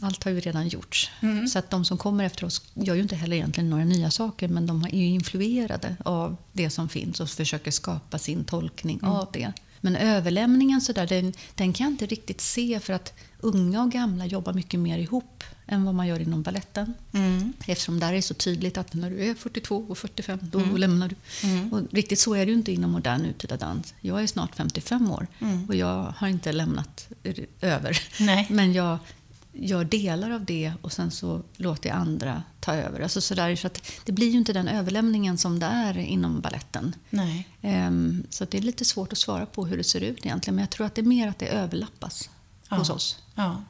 [0.00, 1.10] Allt har ju redan gjorts.
[1.52, 4.48] Så att de som kommer efter oss gör ju inte heller egentligen några nya saker
[4.48, 9.28] men de är ju influerade av det som finns och försöker skapa sin tolkning av
[9.32, 9.52] det.
[9.80, 13.90] Men överlämningen så där, den, den kan jag inte riktigt se för att unga och
[13.90, 16.94] gamla jobbar mycket mer ihop än vad man gör inom balletten.
[17.66, 21.16] Eftersom där är så tydligt att när du är 42 och 45, då lämnar du.
[21.70, 23.94] Och riktigt så är det ju inte inom modern nutida dans.
[24.00, 25.26] Jag är snart 55 år
[25.68, 27.08] och jag har inte lämnat
[27.60, 27.98] över.
[28.20, 28.46] Nej.
[28.50, 28.98] Men jag
[29.58, 33.00] gör delar av det och sen så låter jag andra ta över.
[33.00, 36.40] Alltså så där, så att det blir ju inte den överlämningen som det är inom
[36.40, 36.94] balletten.
[37.10, 37.48] Nej.
[37.62, 40.54] Ehm, så det är lite svårt att svara på hur det ser ut egentligen.
[40.54, 42.30] Men jag tror att det är mer att det överlappas
[42.68, 43.18] hos oss.
[43.34, 43.62] Ja.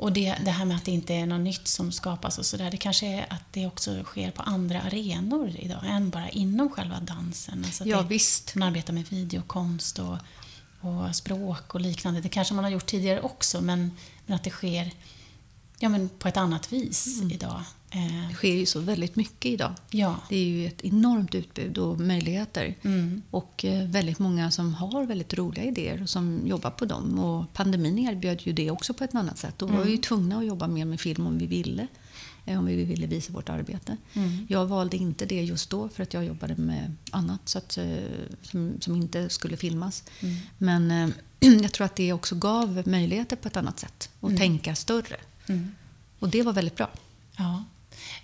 [0.00, 2.70] Och det, det här med att det inte är något nytt som skapas och sådär,
[2.70, 7.00] det kanske är att det också sker på andra arenor idag än bara inom själva
[7.00, 7.64] dansen.
[7.64, 8.54] Alltså Ja, det, visst.
[8.54, 10.16] Man arbetar med videokonst och,
[10.80, 12.20] och språk och liknande.
[12.20, 13.90] Det kanske man har gjort tidigare också, men,
[14.30, 14.92] men att det sker
[15.78, 17.62] ja, men på ett annat vis idag.
[17.90, 19.72] Eh, Det sker ju så väldigt mycket idag.
[19.90, 20.16] ja.
[20.28, 22.74] Det är ju ett enormt utbud och möjligheter.
[22.82, 23.22] Mm.
[23.30, 27.18] Och eh, väldigt många som har väldigt roliga idéer och som jobbar på dem.
[27.18, 29.54] Och pandemin erbjöd ju det också på ett annat sätt.
[29.58, 31.86] Då var vi ju tvungna att jobba mer med film om vi ville.
[32.46, 33.96] Eh, Om vi ville visa vårt arbete.
[34.48, 37.86] Jag valde inte det just då för att jag jobbade med annat så att, eh,
[38.42, 40.04] som, som inte skulle filmas.
[40.58, 41.08] Men eh,
[41.62, 44.10] jag tror att det också gav möjligheter på ett annat sätt.
[44.20, 45.16] Och tänka större.
[45.46, 45.74] Mm.
[46.18, 46.90] Och det var väldigt bra.
[47.36, 47.64] Ja.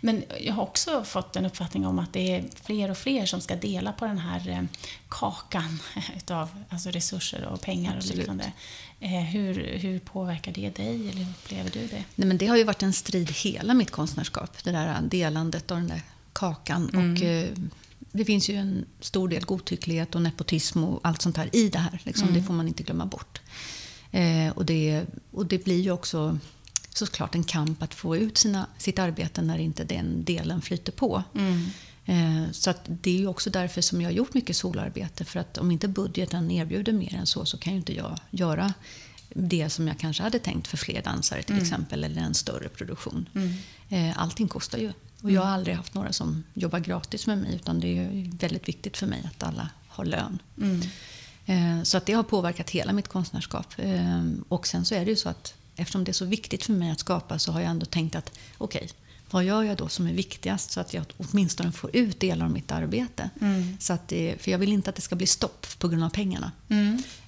[0.01, 3.41] Men jag har också fått en uppfattning om att det är fler och fler som
[3.41, 4.63] ska dela på den här eh,
[5.09, 5.79] kakan
[6.17, 8.19] utav alltså resurser och pengar och Absolut.
[8.19, 8.53] liknande.
[9.01, 12.05] Eh, Hur, hur påverkar det dig eller hur upplever du det?
[12.15, 14.65] Nej, men det har ju varit en strid hela mitt konstnärskap.
[14.65, 16.89] Det där delandet av den där kakan.
[16.89, 17.49] Och, eh,
[18.13, 21.79] det finns ju en stor del godtycklighet och nepotism och allt sånt här i det
[21.79, 22.01] här.
[22.05, 23.41] Liksom, Det får man inte glömma bort.
[24.11, 26.39] Eh, och, det, och det blir ju också
[26.97, 31.23] såklart en kamp att få ut sina, sitt arbete när inte den delen flyter på.
[32.05, 35.25] Eh, Så att det är ju också därför som jag har gjort mycket solarbete.
[35.25, 38.75] För att om inte budgeten erbjuder mer än så så kan ju inte jag göra
[39.35, 42.05] det som jag kanske hade tänkt för fler dansare till exempel.
[42.05, 43.29] Eller en större produktion.
[43.89, 44.93] Eh, Allting kostar ju.
[45.23, 47.55] Och jag har aldrig haft några som jobbar gratis med mig.
[47.55, 50.39] Utan det är väldigt viktigt för mig att alla har lön.
[51.47, 53.75] Eh, Så att det har påverkat hela mitt konstnärskap.
[54.49, 56.91] Och sen så är det ju så att eftersom det är så viktigt för mig
[56.91, 58.89] att skapa så har jag ändå tänkt att okej,
[59.31, 62.53] vad gör jag då som är viktigast så att jag åtminstone får ut delar av
[62.53, 63.31] mitt arbete.
[63.79, 66.11] Så att det, för jag vill inte att det ska bli stopp på grund av
[66.11, 66.53] pengarna.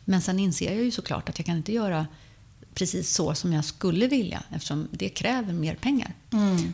[0.04, 2.06] Men sen inser jag ju såklart att jag kan inte göra
[2.74, 6.14] precis så som jag skulle vilja eftersom det kräver mer pengar.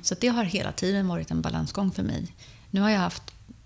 [0.02, 2.26] Så att det har hela tiden varit en balansgång för mig.
[2.70, 3.22] Nu har jag haft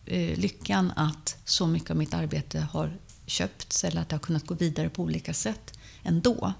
[0.07, 4.47] eh, lyckan att så mycket av mitt arbete har köpts eller att det har kunnat
[4.47, 6.53] gå vidare på olika sätt ändå.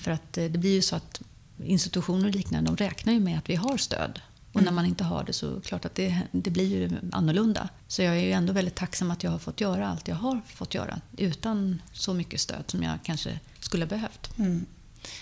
[0.00, 1.20] För att eh, det blir ju så att
[1.64, 4.20] institutioner och liknande de räknar ju med att vi har stöd.
[4.52, 6.90] Och när man inte har det så är det klart att det, det blir ju
[7.12, 7.68] annorlunda.
[7.88, 10.40] Så jag är ju ändå väldigt tacksam att jag har fått göra allt jag har
[10.46, 14.38] fått göra utan så mycket stöd som jag kanske skulle ha behövt.
[14.38, 14.66] Mm.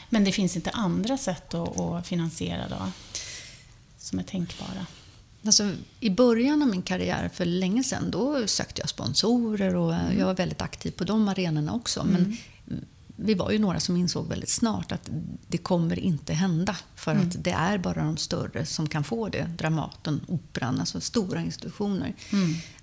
[0.08, 2.92] Men det finns inte andra sätt att, finansiera då?
[3.98, 4.86] Som är tänkbara?
[5.44, 10.26] Alltså, I början av min karriär för länge sedan då sökte jag sponsorer och jag
[10.26, 12.04] var väldigt aktiv på de arenorna också.
[12.04, 12.36] Men
[13.20, 15.10] vi var ju några som insåg väldigt snart att
[15.46, 16.76] det kommer inte hända.
[16.94, 19.46] För att det är bara de större som kan få det.
[19.58, 22.14] Dramaten, Operan, alltså stora institutioner.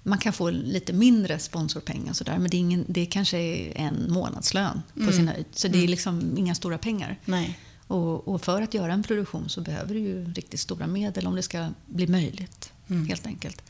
[0.03, 4.11] Man kan få lite mindre sponsorpengar sådär, men det är, ingen, det kanske är en
[4.11, 5.45] månadslön på sin höjd.
[5.51, 7.19] Så det är liksom inga stora pengar.
[7.25, 7.59] Nej.
[7.87, 11.35] Och, och för att göra en produktion så behöver du ju riktigt stora medel om
[11.35, 12.71] det ska bli möjligt.
[13.07, 13.61] Helt enkelt.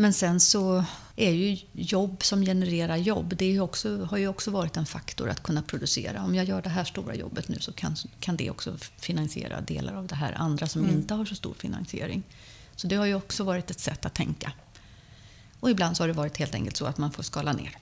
[0.00, 0.84] Men sen så
[1.16, 5.28] är ju jobb som genererar jobb, det ju också, har ju också varit en faktor
[5.28, 6.22] att kunna producera.
[6.22, 9.94] Om jag gör det här stora jobbet nu så kan, kan det också finansiera delar
[9.94, 12.22] av det här andra som inte har så stor finansiering.
[12.76, 14.52] Så det har ju också varit ett sätt att tänka.
[15.60, 17.76] Och ibland så har det varit helt enkelt så att man får skala ner.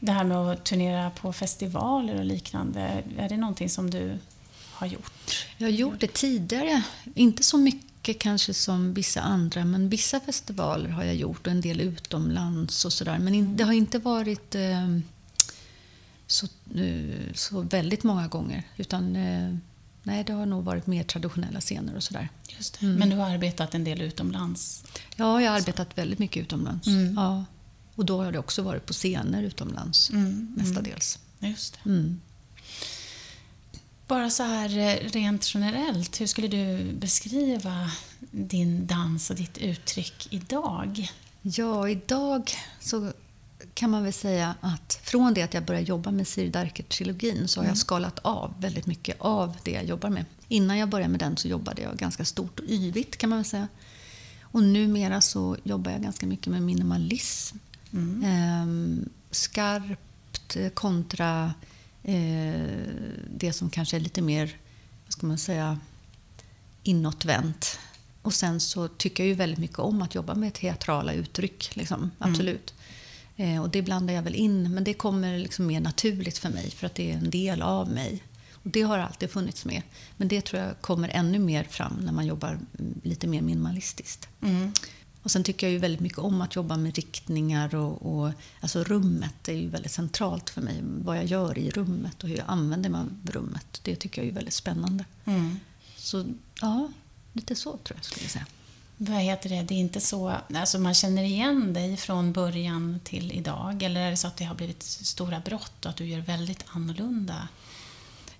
[0.00, 4.18] Det här med att turnera på festivaler och liknande, är det någonting som du
[4.72, 5.46] har gjort?
[5.56, 6.82] Jag har gjort det tidigare.
[7.14, 11.60] Inte så mycket kanske som vissa andra, men vissa festivaler har jag gjort och en
[11.60, 13.18] del utomlands och sådär.
[13.18, 14.98] Men in, det har inte varit eh,
[16.26, 18.62] så, eh, så väldigt många gånger.
[18.76, 19.56] Utan eh,
[20.02, 22.28] nej, det har nog varit mer traditionella scener och sådär.
[22.56, 22.86] Just det.
[22.86, 24.84] Men du har arbetat en del utomlands?
[25.16, 26.86] Ja, jag har arbetat väldigt mycket utomlands.
[27.16, 27.44] Ja.
[27.94, 30.10] Och då har det också varit på scener utomlands
[30.56, 31.18] mestadels.
[31.38, 32.14] Just det.
[34.08, 34.20] Mm.
[34.20, 37.90] Bara så här eh, rent generellt, hur skulle du beskriva
[38.30, 41.08] din dans och ditt uttryck idag?
[41.42, 43.12] Ja, idag så
[43.74, 47.60] kan man väl säga att från det att jag började jobba med Siri Darker-trilogin så
[47.60, 50.24] har jag skalat av väldigt mycket av det jag jobbar med.
[50.48, 53.44] Innan jag började med den så jobbade jag ganska stort och yvigt kan man väl
[53.44, 53.68] säga.
[54.42, 57.56] Och numera så jobbar jag ganska mycket med minimalism.
[58.24, 61.54] Ehm, skarpt kontra
[62.06, 62.60] eh,
[63.30, 64.56] det som kanske är lite mer,
[65.04, 65.78] vad ska man säga,
[66.82, 67.78] inåtvänt.
[68.22, 71.76] Och sen så tycker jag ju väldigt mycket om att jobba med teatrala uttryck.
[71.76, 72.74] Liksom, absolut.
[73.36, 76.70] Eh, och det blandar jag väl in, men det kommer liksom mer naturligt för mig
[76.70, 78.22] för att det är en del av mig.
[78.52, 79.82] Och det har alltid funnits med.
[80.16, 84.28] Men det tror jag kommer ännu mer fram när man jobbar mm, lite mer minimalistiskt.
[85.26, 88.84] Och sen tycker jag ju väldigt mycket om att jobba med riktningar och, och alltså
[88.84, 90.82] rummet är ju väldigt centralt för mig.
[90.82, 93.80] Vad jag gör i rummet och hur jag använder mig av rummet.
[93.82, 95.04] Det tycker jag är väldigt spännande.
[95.96, 96.24] Så
[96.60, 96.88] ja,
[97.32, 98.46] lite så tror jag skulle säga.
[98.96, 99.62] Vad heter det?
[99.62, 100.34] Det är inte så...
[100.54, 103.82] Alltså man känner igen dig från början till idag?
[103.82, 106.64] Eller är det så att det har blivit stora brott och att du gör väldigt
[106.68, 107.48] annorlunda?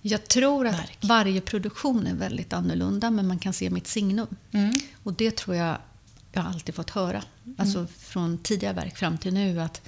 [0.03, 0.99] Jag tror att Verk.
[1.01, 4.37] varje produktion är väldigt annorlunda men man kan se mitt signum.
[4.53, 4.81] Mm.
[5.03, 5.79] Och det tror jag
[6.37, 7.22] jag har alltid fått höra.
[7.59, 9.83] Alltså från tidiga verk fram till nu att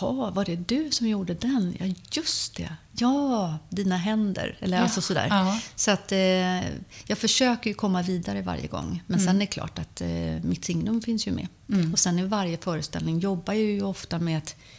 [0.00, 1.76] Ja, var det du som gjorde den?
[1.80, 2.72] Ja, just det.
[2.92, 4.56] Ja, dina händer.
[4.60, 5.26] Eller Ja, alltså sådär.
[5.30, 5.60] ja.
[5.76, 6.60] Så att eh,
[7.06, 9.02] jag försöker ju komma vidare varje gång.
[9.06, 10.08] Men sen är det klart att eh,
[10.42, 11.48] mitt signum finns ju med.
[11.92, 14.77] Och sen i varje föreställning jobbar jag ju ofta med ett, eh,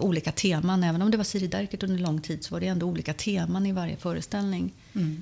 [0.00, 0.84] olika teman.
[0.84, 3.66] Även om det var Siri Darkert under lång tid så var det ändå olika teman
[3.66, 4.72] i varje föreställning.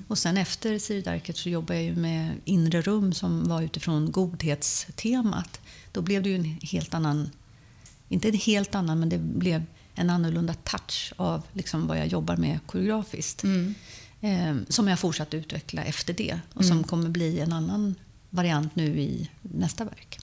[0.07, 4.11] Och sen efter Siri Darkert så jobbar jag ju med inre rum som var utifrån
[4.11, 5.61] godhetstemat.
[5.91, 7.29] Då blev det ju en helt annan,
[8.09, 9.63] inte en helt annan, men det blev
[9.95, 13.43] en annorlunda touch av liksom vad jag jobbar med koreografiskt.
[14.21, 17.95] Eh, som jag fortsatt utveckla efter det och som kommer bli en annan
[18.29, 20.19] variant nu i nästa verk.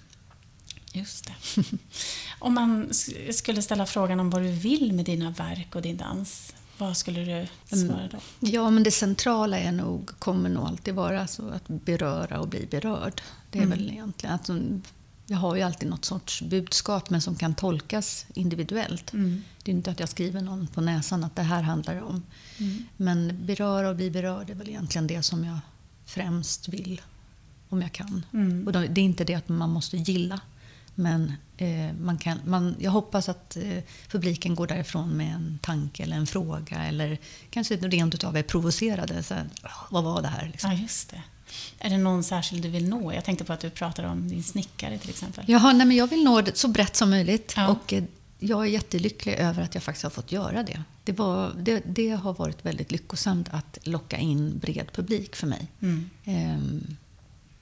[0.92, 1.62] Just det.
[2.38, 5.96] Om man sk- skulle ställa frågan om vad du vill med dina verk och din
[5.96, 8.18] dans, vad skulle du svara då?
[8.40, 12.66] Ja, men det centrala är nog, kommer nog alltid vara så att beröra och bli
[12.70, 13.20] berörd.
[13.50, 14.50] Det är väl egentligen att
[15.26, 19.10] jag har ju alltid något sorts budskap men som kan tolkas individuellt.
[19.62, 22.22] Det är inte att jag skriver någon på näsan att det här handlar det om.
[22.96, 25.58] Men beröra och bli berörd är väl egentligen det som jag
[26.06, 27.00] främst vill,
[27.68, 28.26] om jag kan.
[28.66, 30.40] Och då, det är inte det att man måste gilla.
[31.00, 36.02] Men eh, man kan, man, jag hoppas att eh, publiken går därifrån med en tanke
[36.02, 37.18] eller en fråga eller
[37.50, 39.22] kanske rent utav är provocerade.
[39.22, 40.46] Så här, "Åh, vad var det här?
[40.46, 40.70] Liksom.
[40.70, 41.22] Ja, just det.
[41.78, 43.12] Är det någon särskild du vill nå?
[43.12, 45.44] Jag tänkte på att du pratade om din snickare till exempel.
[45.48, 47.54] Jaha, nej, men jag vill nå det så brett som möjligt.
[47.56, 47.68] Ja.
[47.68, 48.04] Och eh,
[48.38, 50.82] jag är jättelycklig över att jag faktiskt har fått göra det.
[51.04, 55.66] Det, var, det, det har varit väldigt lyckosamt att locka in bred publik för mig.
[55.80, 56.10] Mm.
[56.24, 56.96] Ehm,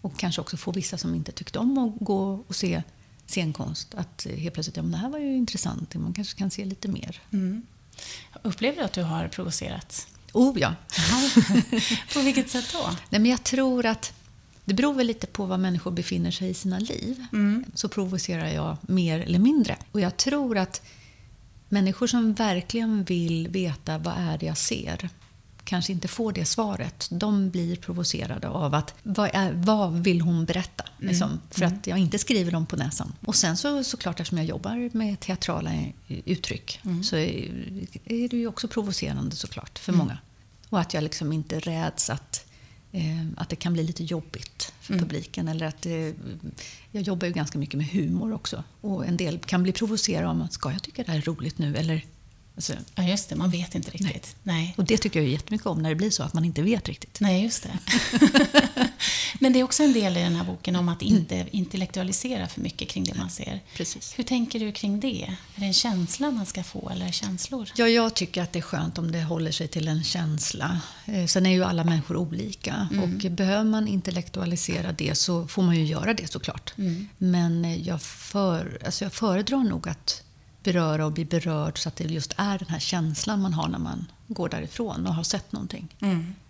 [0.01, 2.83] och kanske också få vissa som inte tyckte om att gå och se
[3.31, 6.51] scenkonst att eh, helt plötsligt, ja men det här var ju intressant, man kanske kan
[6.51, 7.23] se lite mer.
[7.33, 7.63] Mm.
[8.43, 10.07] Upplever du att du har provocerat?
[10.33, 10.75] Oh ja!
[12.13, 12.91] På vilket sätt då?
[13.11, 14.13] Nej, men jag tror att
[14.65, 17.27] det beror väl lite på var människor befinner sig i sina liv.
[17.75, 19.77] Så provocerar jag mer eller mindre.
[19.93, 20.83] Och jag tror att
[21.69, 25.09] människor som verkligen vill veta vad är det jag ser
[25.69, 27.09] kanske inte får det svaret.
[27.11, 30.85] De blir provocerade av att vad, är, vad vill hon berätta?
[30.99, 33.13] Liksom, för att jag inte skriver dem på näsan.
[33.27, 38.47] Och sen så såklart eftersom jag jobbar med teatrala eh, uttryck så är, det ju
[38.47, 40.19] också provocerande såklart för många.
[40.69, 42.47] Och att jag liksom inte räds att,
[42.93, 45.49] eh, att det kan bli lite jobbigt för publiken.
[45.49, 46.15] Eller att det,
[46.91, 48.65] jag jobbar ju ganska mycket med humor också.
[48.81, 51.59] Och en del kan bli provocerade om att ska jag tycka det här är roligt
[51.59, 51.77] nu?
[51.77, 52.05] Eller,
[52.59, 53.37] alltså, Ja, just det.
[53.37, 54.37] Man vet inte riktigt.
[54.43, 54.75] Nej.
[54.77, 57.21] och det tycker jag jättemycket om när det blir så att man inte vet riktigt.
[57.21, 57.79] Nej, just det.
[59.41, 62.61] Men det är också en del i den här boken om att inte intellektualisera för
[62.61, 63.61] mycket kring det man ser.
[63.77, 64.15] Precis.
[64.19, 65.23] Hur tänker du kring det?
[65.23, 67.69] Är det en känsla man ska få eller känslor?
[67.77, 70.81] Ja, jag tycker att det är skönt om det håller sig till en känsla.
[71.07, 75.77] Eh, Sen är ju alla människor olika och behöver man intellektualisera det så får man
[75.77, 76.73] ju göra det såklart.
[77.19, 80.23] Men eh, jag, för, alltså jag föredrar nog att
[80.73, 83.79] beröra och bli berörd så att det just är den här känslan man har när
[83.79, 85.89] man går därifrån och har sett någonting.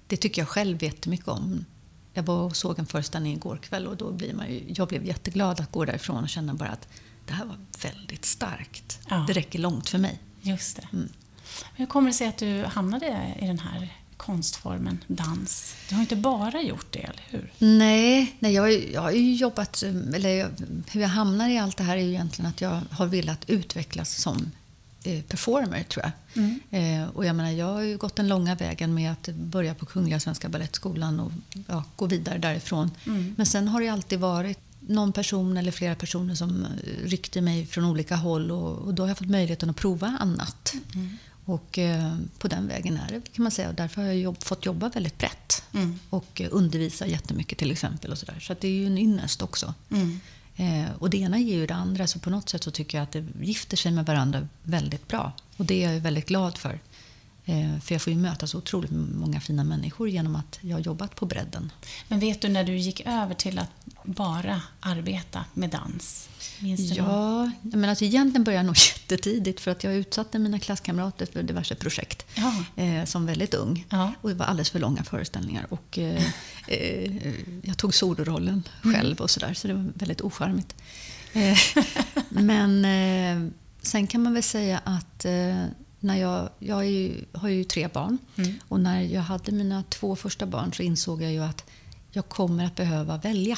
[0.06, 1.64] det tycker jag själv jättemycket om.
[2.12, 5.04] Jag var och såg en föreställning igår kväll och då blir man ju, jag blev
[5.04, 6.88] jätteglad att gå därifrån och känna bara att
[7.26, 8.98] det här var väldigt starkt.
[9.10, 9.24] Ja.
[9.26, 10.20] Det räcker långt för mig.
[10.40, 10.88] Just det.
[10.92, 11.08] Mm.
[11.74, 15.74] Hur kommer det sig att du hamnade i den här konstformen dans?
[15.88, 17.52] Du har inte bara gjort det, eller hur?
[17.58, 19.82] Nej, nej jag, har- jag har ju jobbat...
[20.14, 20.50] Eller
[20.90, 24.14] hur jag hamnar i allt det här är ju egentligen att jag har velat utvecklas
[24.14, 24.50] som
[25.04, 26.12] eh, performer, tror jag.
[26.70, 29.86] Eh, och jag menar, jag har ju gått den långa vägen med att börja på
[29.86, 31.32] Kungliga Svenska Balettskolan och
[31.68, 32.90] ja, gå vidare därifrån.
[33.36, 36.68] Men sen har det alltid varit någon person eller flera personer som eh,
[37.04, 40.72] ryckte mig från olika håll och, och då har jag fått möjligheten att prova annat.
[41.48, 43.68] Och eh, på den vägen är det kan man säga.
[43.68, 45.62] Och därför har jag jobb, fått jobba väldigt brett.
[45.72, 45.98] Mm.
[46.10, 48.12] Och eh, undervisa jättemycket till exempel.
[48.12, 48.40] Och så där.
[48.40, 49.74] så det är ju en ynnest också.
[49.90, 50.20] Mm.
[50.56, 52.06] Eh, och det ena ger ju det andra.
[52.06, 55.32] Så på något sätt så tycker jag att det gifter sig med varandra väldigt bra.
[55.56, 56.80] Och det är jag väldigt glad för.
[57.48, 60.80] Eh, för jag får ju möta så otroligt många fina människor genom att jag har
[60.80, 61.72] jobbat på bredden.
[62.08, 63.70] Men vet du när du gick över till att
[64.04, 66.28] bara arbeta med dans?
[66.60, 67.52] Minns du någon?
[67.62, 71.42] Ja, men alltså egentligen började jag nog jättetidigt för att jag utsatte mina klasskamrater för
[71.42, 72.82] diverse projekt Ja.
[72.82, 73.86] eh, som väldigt ung.
[73.88, 74.12] Ja.
[74.20, 75.66] Och det var alldeles för långa föreställningar.
[75.70, 76.22] Och, eh,
[76.68, 77.12] eh,
[77.62, 80.74] jag tog solorollen själv och sådär, så det var väldigt ocharmigt.
[81.32, 81.58] Eh,
[82.28, 83.50] men eh,
[83.82, 85.26] sen kan man väl säga att
[86.00, 88.54] när jag, jag ju, har ju tre barn Mm.
[88.68, 91.64] och när jag hade mina två första barn så insåg jag ju att
[92.10, 93.56] jag kommer att behöva välja.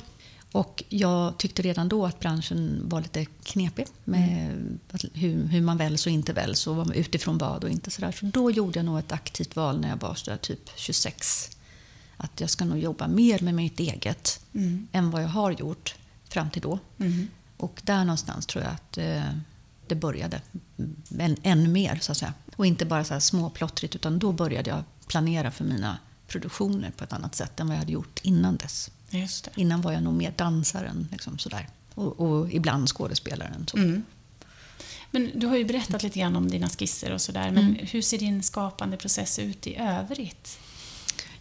[0.53, 4.53] Och jag tyckte redan då att branschen var lite knepig med
[4.91, 8.13] att- hur, hur man väljs och inte väljs och utifrån vad och inte sådär.
[8.13, 11.51] Så då gjorde jag nog ett aktivt val när jag var sådär typ 26.
[12.17, 14.89] Att jag ska nog jobba mer med mitt eget Mm.
[14.93, 15.95] än vad jag har gjort
[16.29, 16.79] fram till då.
[16.99, 17.29] Mm.
[17.57, 19.23] Och där någonstans tror jag att eh,
[19.91, 20.41] det började
[21.19, 22.35] än, ännu mer så att säga.
[22.57, 27.05] Och inte bara så här småplottrigt utan då började jag planera för mina produktioner på
[27.05, 28.91] ett annat sätt än vad jag hade gjort innan dess.
[29.57, 31.69] Innan var jag nog mer dansaren liksom sådär.
[31.95, 33.67] Och, och ibland skådespelaren.
[33.71, 33.77] Så.
[33.77, 34.03] Mm.
[35.11, 37.87] Men du har ju berättat lite grann om dina skisser och sådär, men Mm.
[37.87, 40.59] hur ser din skapande process ut i övrigt?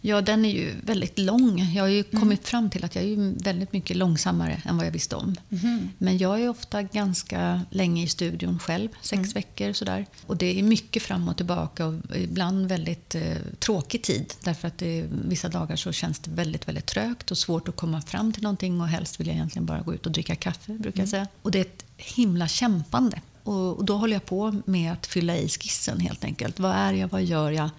[0.02, 1.58] Ja, den är ju väldigt lång.
[1.74, 2.20] Jag har ju Mm.
[2.20, 5.36] kommit fram till att jag är väldigt mycket långsammare än vad jag visste om.
[5.48, 5.90] Mhm.
[5.98, 9.30] Men jag är ofta ganska länge i studion själv, sex Mm.
[9.32, 10.06] veckor sådär.
[10.26, 14.34] Och det är mycket fram och tillbaka och ibland väldigt eh, tråkig tid.
[14.44, 18.02] Därför att det, vissa dagar så känns det väldigt, väldigt trögt och svårt att komma
[18.02, 21.00] fram till någonting och helst vill jag egentligen bara gå ut och dricka kaffe, brukar
[21.02, 21.26] jag säga.
[21.42, 23.20] Och det är ett himla kämpande.
[23.44, 26.58] Och, och då håller jag på med att fylla i skissen helt enkelt.
[26.60, 27.70] Vad är jag, vad gör jag, eh,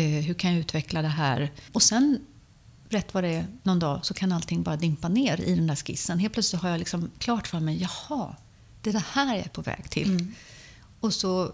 [0.00, 1.52] hur kan jag utveckla det här?
[1.72, 2.20] Och sen
[2.88, 5.76] rätt vad det är någon dag så kan allting bara dimpa ner i den där
[5.76, 6.18] skissen.
[6.18, 8.36] Helt plötsligt har jag liksom klart för mig, jaha,
[8.82, 10.10] det är det här jag är på väg till.
[10.10, 10.34] Mm.
[11.00, 11.52] Och så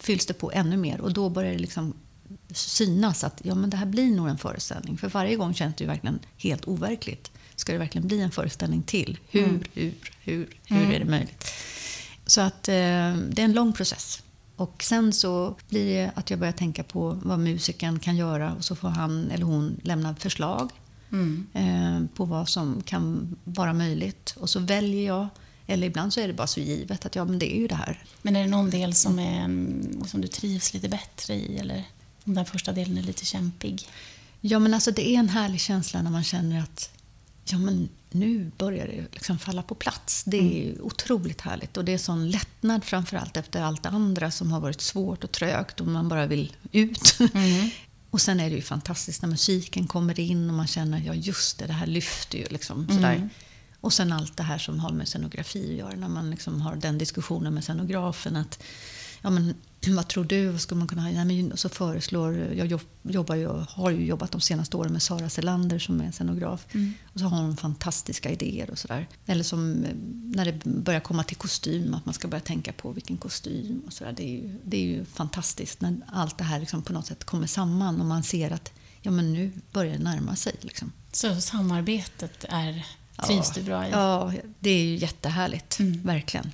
[0.00, 1.94] fylls det på ännu mer och då börjar det liksom
[2.50, 4.98] synas att ja, men det här blir nog en föreställning.
[4.98, 7.30] För varje gång känns det ju verkligen helt overkligt.
[7.56, 9.18] Ska det verkligen bli en föreställning till?
[9.28, 9.62] Hur, Mm.
[9.74, 11.44] hur, hur, hur är det möjligt?
[12.26, 14.22] Så att eh, det är en lång process.
[14.60, 18.64] Och sen så blir det att jag börjar tänka på vad musikern kan göra och
[18.64, 20.70] så får han eller hon lämna förslag
[21.12, 21.46] Mm.
[21.54, 24.34] eh, på vad som kan vara möjligt.
[24.40, 25.28] Och så väljer jag,
[25.66, 27.74] eller ibland så är det bara så givet att ja, men det är ju det
[27.74, 27.98] här.
[28.22, 29.42] Men är det någon del som, är,
[30.06, 31.84] som du trivs lite bättre i, eller
[32.24, 33.88] om den första delen är lite kämpig?
[34.40, 36.90] Ja, men alltså det är en härlig känsla när man känner att
[37.44, 40.24] ja, men nu börjar det liksom falla på plats.
[40.24, 44.52] Det är ju otroligt härligt och det är sån lättnad framförallt efter allt andra som
[44.52, 47.18] har varit svårt och trögt och man bara vill ut.
[48.10, 51.58] och sen är det ju fantastiskt när musiken kommer in och man känner ja just
[51.58, 53.28] det, det här lyfter ju liksom sådär.
[53.80, 56.76] Och sen allt det här som har med scenografi att göra, när man liksom har
[56.76, 58.62] den diskussionen med scenografen att
[59.22, 59.54] ja, men,
[59.88, 61.10] vad tror du, vad skulle man kunna ha?
[61.10, 64.92] Ja, men, och så föreslår, jag jobb- jobbar ju, har ju jobbat de senaste åren
[64.92, 66.66] med Sara Selander som är scenograf.
[67.14, 69.08] Och så har hon fantastiska idéer och sådär.
[69.26, 69.90] Eller som eh,
[70.36, 73.92] när det börjar komma till kostym, att man ska börja tänka på vilken kostym och
[73.92, 74.12] sådär.
[74.16, 77.24] Det, är ju- det är ju fantastiskt när allt det här liksom på något sätt
[77.24, 80.54] kommer samman och man ser att ja, men nu börjar det närma sig.
[80.60, 80.92] Liksom.
[81.12, 82.86] Så samarbetet är,
[83.26, 83.52] trivs ja.
[83.54, 83.90] du bra i?
[83.90, 85.78] Ja, det är ju jättehärligt.
[85.78, 86.02] Mm.
[86.02, 86.50] Verkligen.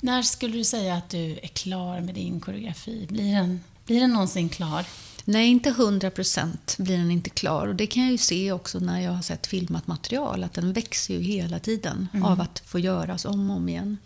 [0.00, 3.06] När skulle du säga att du är klar med din koreografi?
[3.08, 4.84] Blir den, blir den någonsin klar?
[5.24, 7.66] Nej, inte hundra procent blir den inte klar.
[7.66, 10.72] Och det kan jag ju se också när jag har sett filmat material, att den
[10.72, 13.98] växer ju hela tiden av att få göras om och om igen.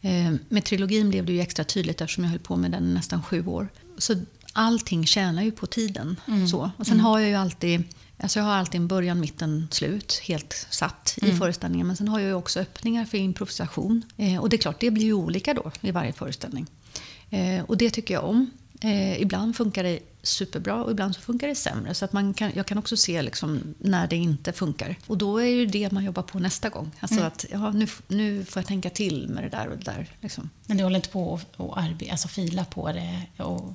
[0.00, 2.94] Eh, med trilogin blev det ju extra tydligt eftersom jag höll på med den i
[2.94, 3.68] nästan sju år.
[3.98, 4.14] Så
[4.52, 6.20] allting tjänar ju på tiden.
[6.50, 6.70] Så.
[6.76, 7.82] Och sen har jag ju alltid
[8.18, 11.86] Alltså jag har alltid en början, mitten, slut helt satt i föreställningen.
[11.86, 14.02] Men sen har jag också öppningar för improvisation.
[14.16, 16.66] Eh, och det är klart, det blir ju olika då i varje föreställning.
[17.30, 18.50] Eh, och det tycker jag om.
[18.80, 21.94] Eh, ibland funkar det superbra och ibland så funkar det sämre.
[21.94, 24.96] Så att man kan, jag kan också se liksom när det inte funkar.
[25.06, 26.90] Och då är det det man jobbar på nästa gång.
[27.00, 27.26] Alltså Mm.
[27.26, 30.06] att ja, nu, nu får jag tänka till med det där och det där.
[30.20, 30.50] Liksom.
[30.66, 31.78] Men du håller inte på att och
[32.10, 33.74] alltså fila på det och,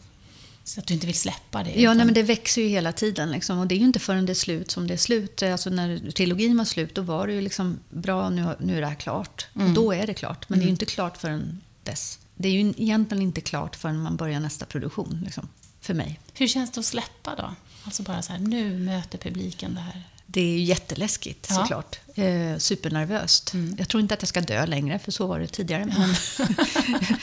[0.74, 1.70] så att du inte vill släppa det?
[1.70, 3.32] Ja, utan- nej, men det växer ju hela tiden.
[3.32, 3.60] Liksom.
[3.60, 5.44] Och det är ju inte förrän det är slut som det är slut.
[5.44, 8.88] Alltså när trilogin var slut, då var det ju liksom bra, nu, nu är det
[8.88, 9.48] här klart.
[9.54, 10.50] Och då är det klart.
[10.50, 12.20] Men det är ju inte klart förrän dess.
[12.36, 15.48] Det är ju egentligen inte klart förrän man börjar nästa produktion, liksom,
[15.82, 16.20] för mig.
[16.34, 17.56] Hur känns det att släppa då?
[17.84, 20.04] Alltså bara så här, nu möter publiken det här.
[20.32, 21.56] Det är jätteläskigt Ja.
[21.56, 22.00] såklart.
[22.16, 23.54] Eh, supernervöst.
[23.78, 25.86] Jag tror inte att jag ska dö längre, för så var det tidigare.
[25.86, 26.16] Men,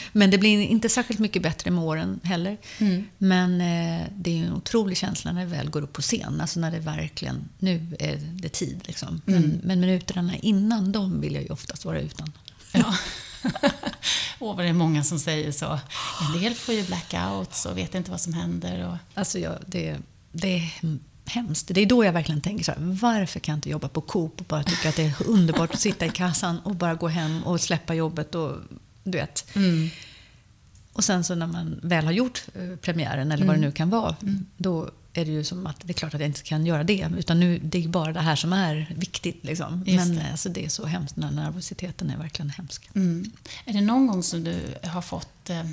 [0.11, 2.57] men det blir inte särskilt mycket bättre med åren heller.
[3.17, 6.41] Men eh, det är ju en otrolig känsla när det väl går upp på scen.
[6.41, 8.81] Alltså när det verkligen, nu är det tid.
[8.85, 9.21] Liksom.
[9.25, 12.31] Men, men minuterna innan, de vill jag ju oftast vara utan.
[12.73, 12.95] Ja.
[14.39, 15.79] Åh, vad det är många som säger så.
[16.35, 18.87] En del får ju blackouts och vet inte vad som händer.
[18.87, 19.19] Och...
[19.19, 19.97] Alltså jag, det,
[20.31, 20.71] det är
[21.27, 21.67] hemskt.
[21.73, 24.39] Det är då jag verkligen tänker så här, varför kan jag inte jobba på Coop
[24.39, 27.43] och bara tycka att det är underbart att sitta i kassan och bara gå hem
[27.43, 28.55] och släppa jobbet och
[29.03, 29.47] du vet.
[30.93, 33.89] Och sen så när man väl har gjort eh, premiären eller vad det nu kan
[33.89, 34.15] vara,
[34.57, 37.09] då är det ju som att det är klart att jag inte kan göra det.
[37.17, 39.43] Utan nu, det är bara det här som är viktigt.
[39.43, 39.83] Liksom.
[39.85, 40.31] Just Men det.
[40.31, 42.89] Alltså, det är så hemskt, den här nervositeten är verkligen hemsk.
[42.95, 43.31] Mm.
[43.65, 45.65] Är det någon gång som du har fått, eh,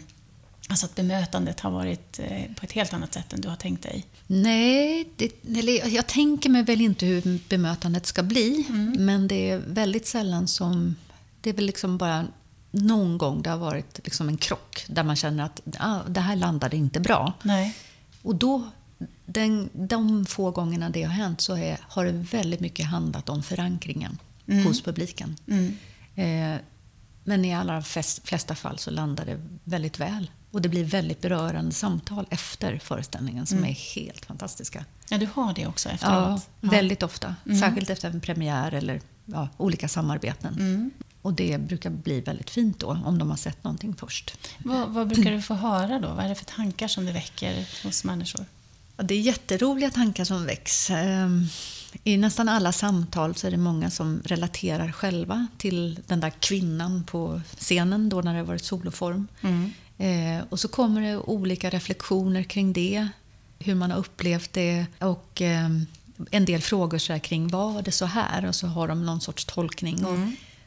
[0.69, 3.83] alltså att bemötandet har varit eh, på ett helt annat sätt än du har tänkt
[3.83, 4.07] dig?
[4.27, 8.67] Nej, det, eller jag tänker mig väl inte hur bemötandet ska bli.
[8.99, 10.97] Men det är väldigt sällan som...
[11.41, 12.27] Det är väl liksom bara
[12.71, 16.37] någon gång det har varit liksom en krock där man känner att ah, det här
[16.37, 17.33] landade inte bra.
[17.43, 17.77] Nej.
[18.23, 18.71] Och då,
[19.27, 23.43] den, de få gångerna det har hänt så är, har det väldigt mycket handlat om
[23.43, 24.19] förankringen
[24.65, 25.37] hos publiken.
[25.47, 25.77] Mm.
[26.15, 26.61] Eh,
[27.25, 30.31] men i allra flest, flesta fall så landar det väldigt väl.
[30.55, 34.85] Och det blir väldigt berörande samtal efter föreställningen som är helt fantastiska.
[35.09, 36.49] Ja, du har det också Ja, efteråt?
[36.61, 37.35] väldigt ofta.
[37.61, 40.55] Särskilt efter en premiär eller ja, olika samarbeten.
[40.55, 40.91] Mm.
[41.23, 44.39] Och det brukar bli väldigt fint då, om de har sett någonting först.
[44.59, 46.09] Vad, vad brukar du få höra då?
[46.09, 48.47] Vad är det för tankar som det väcker hos människor?
[48.97, 50.91] Ja, det är jätteroliga tankar som väcks.
[50.91, 51.47] Ehm,
[52.05, 57.05] I nästan alla samtal så är det många som relaterar själva till den där kvinnan
[57.05, 59.29] på scenen då när det har varit soloform.
[59.99, 63.09] Eh, och så kommer det olika reflektioner kring det,
[63.59, 65.87] hur man har upplevt det och ehm,
[66.31, 69.45] en del frågor så kring var det så här och så har de någon sorts
[69.45, 70.05] tolkning.
[70.05, 70.19] Och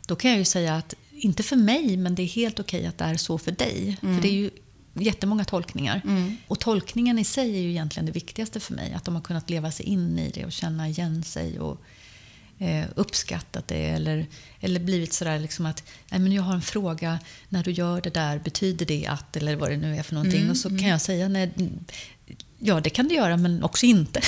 [0.08, 2.98] då kan jag ju säga att, inte för mig, men det är helt okej att
[2.98, 3.98] det är så för dig.
[4.02, 4.50] För det är ju
[4.94, 6.02] jättemånga tolkningar.
[6.48, 8.94] Och tolkningen i sig är ju egentligen det viktigaste för mig.
[8.94, 11.82] Att de har kunnat leva sig in i det och känna igen sig och
[12.60, 13.86] eh, uppskattat det.
[13.86, 14.26] Eller,
[14.60, 18.10] eller blivit sådär liksom att, Nej, men jag har en fråga, när du gör det
[18.10, 20.50] där, betyder det att, eller vad det nu är för någonting.
[20.50, 21.52] och så kan jag säga, nej,
[22.60, 24.22] ja det kan du göra men också inte.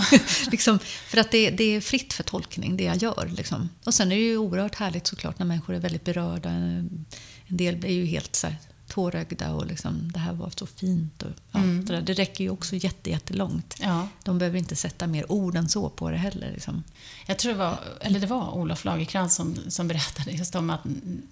[0.50, 3.30] liksom, för att det, det är fritt för tolkning, det jag gör.
[3.36, 3.68] Liksom.
[3.84, 6.50] Och sen är det ju oerhört härligt såklart när människor är väldigt berörda.
[6.50, 7.06] En
[7.46, 8.56] del blir ju helt så här,
[8.94, 11.22] tårögda och liksom, det här var så fint.
[11.22, 12.02] Och, ja, det, där.
[12.02, 13.76] det räcker ju också jätte, jättelångt.
[13.80, 14.08] Ja.
[14.24, 16.50] De behöver inte sätta mer ord än så på det heller.
[16.52, 16.84] Liksom.
[17.26, 20.80] Jag tror det var, eller det var Olof Lagercrantz som, som berättade just om att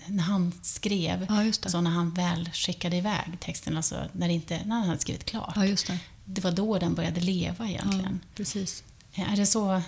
[0.07, 4.61] när han skrev, Ja, så när han väl skickade iväg texten, alltså när, det inte,
[4.65, 5.99] när han hade skrivit klart, Ja, det.
[6.25, 8.21] det var då den började leva egentligen.
[8.35, 8.85] precis.
[9.15, 9.83] Är det så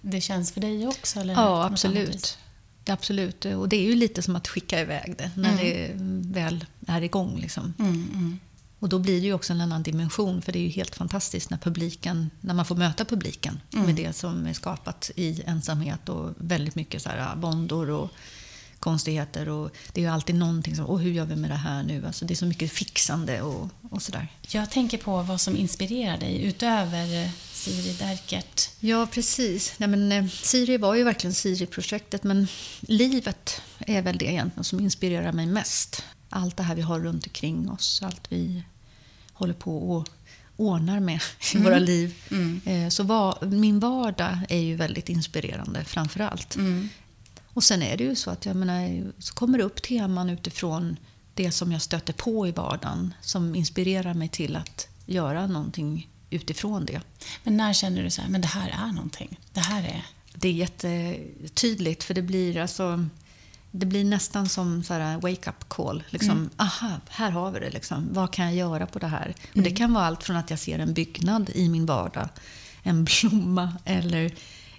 [0.00, 1.20] det känns för dig också?
[1.20, 2.38] Eller Ja, absolut.
[2.90, 3.44] Absolut.
[3.44, 5.90] Och det är ju lite som att skicka iväg det när det
[6.40, 7.40] väl är igång.
[7.40, 7.74] Liksom.
[7.78, 8.38] Mm, mm.
[8.78, 11.50] Och då blir det ju också en annan dimension, för det är ju helt fantastiskt
[11.50, 16.30] när publiken, när man får möta publiken med det som är skapat i ensamhet och
[16.36, 18.10] väldigt mycket så här våndor och
[18.78, 19.48] konstigheter.
[19.48, 22.06] Och det är ju alltid någonting som, åh hur gör vi med det här nu?
[22.06, 24.28] Alltså det är så mycket fixande och, och sådär.
[24.48, 27.30] Jag tänker på vad som inspirerar dig utöver
[27.60, 28.70] Siri Derkert.
[28.80, 29.72] Ja, precis.
[29.78, 32.46] Nej, men, eh, Siri var ju verkligen Siri-projektet, men
[32.80, 36.02] livet är väl det egentligen som inspirerar mig mest.
[36.28, 38.62] Allt det här vi har runt omkring oss, allt vi
[39.32, 40.08] håller på och
[40.56, 41.20] ordnar med
[41.54, 42.14] i våra liv.
[42.64, 46.56] Eh, Så var, min vardag är ju väldigt inspirerande framför allt.
[47.54, 50.96] Och sen är det ju så att jag menar, så kommer det upp teman utifrån
[51.34, 56.86] det som jag stöter på i vardagen som inspirerar mig till att göra någonting utifrån
[56.86, 57.00] det.
[57.44, 59.40] Men när känner du så här, men det här är någonting?
[59.52, 60.06] Det här är...
[60.34, 63.08] Det är jättetydligt för det blir alltså
[63.70, 66.02] det blir nästan som så här wake-up call.
[66.10, 67.70] Liksom, Aha, här har vi det.
[67.70, 68.08] Liksom.
[68.12, 69.34] Vad kan jag göra på det här?
[69.54, 72.28] Och Det kan vara allt från att jag ser en byggnad i min vardag,
[72.82, 74.32] en blomma eller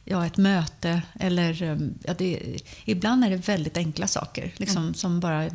[0.06, 1.02] ja, ett möte.
[1.20, 5.50] Eller, um, ja, det, ibland är det väldigt enkla saker liksom, som bara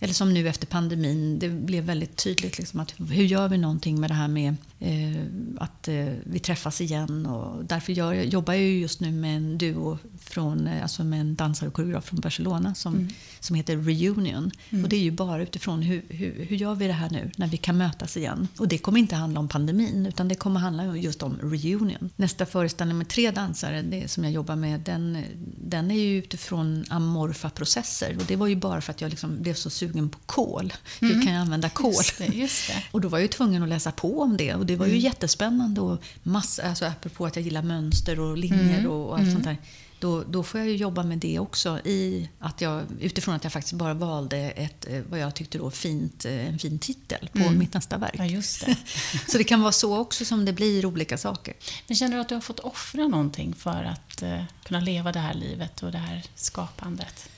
[0.00, 4.00] eller som nu efter pandemin, det blev väldigt tydligt liksom att hur gör vi någonting
[4.00, 5.22] med det här med eh,
[5.58, 9.98] att eh, vi träffas igen och därför gör, jobbar jag just nu med en duo
[10.20, 13.08] från, eh, alltså med en dansare och koreograf från Barcelona som, mm.
[13.40, 14.50] som heter Reunion.
[14.70, 14.84] Mm.
[14.84, 17.46] Och det är ju bara utifrån hur, hur, hur gör vi det här nu när
[17.46, 18.48] vi kan mötas igen?
[18.58, 22.10] Och det kommer inte handla om pandemin utan det kommer handla just om reunion.
[22.16, 25.24] Nästa föreställning med tre dansare det som jag jobbar med den,
[25.60, 29.42] den är ju utifrån amorfa processer och det var ju bara för att jag liksom
[29.42, 30.72] blev så sugen på kol.
[31.00, 31.14] Mm.
[31.14, 31.92] Hur kan jag använda kol?
[31.92, 32.82] Just det, just det.
[32.90, 34.92] Och då var jag ju tvungen att läsa på om det och det var ju
[34.92, 35.04] mm.
[35.04, 38.90] jättespännande och massa, alltså apropå att jag gillar mönster och linjer mm.
[38.90, 39.32] och allt mm.
[39.32, 39.56] sånt där
[40.00, 41.78] då, då får jag jobba med det också.
[41.78, 45.70] I att jag, utifrån att jag faktiskt bara valde ett, eh, vad jag tyckte då
[45.70, 47.58] fint, eh, en fin titel på mm.
[47.58, 48.14] mitt nästa verk.
[48.18, 48.76] Ja, just det.
[49.28, 51.54] så det kan vara så också som det blir olika saker.
[51.86, 55.20] Men känner du att du har fått offra någonting för att uh, kunna leva det
[55.20, 57.28] här livet och det här skapandet?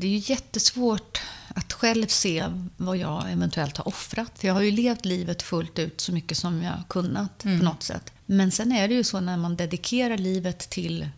[0.00, 2.44] Det är ju jättesvårt att själv se
[2.76, 4.38] vad jag eventuellt har offrat.
[4.40, 7.58] Jag har ju levt livet fullt ut så mycket som jag kunnat mm.
[7.58, 8.12] på något sätt.
[8.26, 11.08] Men sen är det ju så när man dedikerar livet till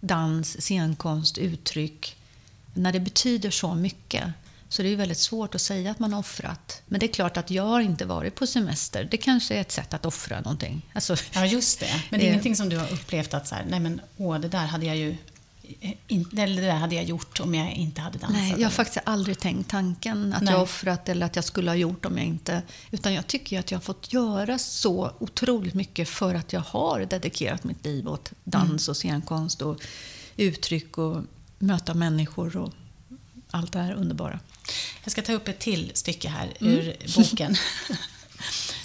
[0.00, 2.16] dans, scenkonst, uttryck.
[2.74, 4.24] När det betyder så mycket
[4.68, 6.82] så det är väldigt svårt att säga att man har offrat.
[6.86, 9.08] Men det är klart att jag har inte varit på semester.
[9.10, 10.82] Det kanske är ett sätt att offra någonting.
[10.92, 12.02] Alltså, ja, just det.
[12.10, 14.48] Men det är ingenting som du har upplevt att så här, nej men åh, det
[14.48, 15.16] där hade jag ju
[16.08, 18.36] eller det där hade jag gjort om jag inte hade dansat.
[18.36, 20.54] Nej, jag har faktiskt aldrig tänkt tanken att Nej.
[20.54, 22.62] jag offrat eller att jag skulle ha gjort om jag inte...
[22.90, 27.00] Utan jag tycker att jag har fått göra så otroligt mycket för att jag har
[27.00, 29.80] dedikerat mitt liv åt dans och scenkonst och
[30.36, 31.22] uttryck och
[31.58, 32.72] möta människor och
[33.50, 34.40] allt det här underbara.
[35.04, 36.74] Jag ska ta upp ett till stycke här mm.
[36.74, 37.56] ur boken.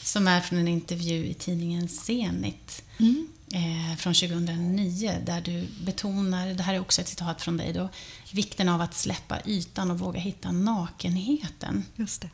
[0.04, 2.84] som är från en intervju i tidningen Zenit.
[3.00, 7.74] Mm eh, från 2009 där du betonar, det här är också ett citat från dig
[7.74, 7.90] då,
[8.32, 11.86] vikten av att släppa ytan och våga hitta nakenheten.
[11.96, 12.30] Just det.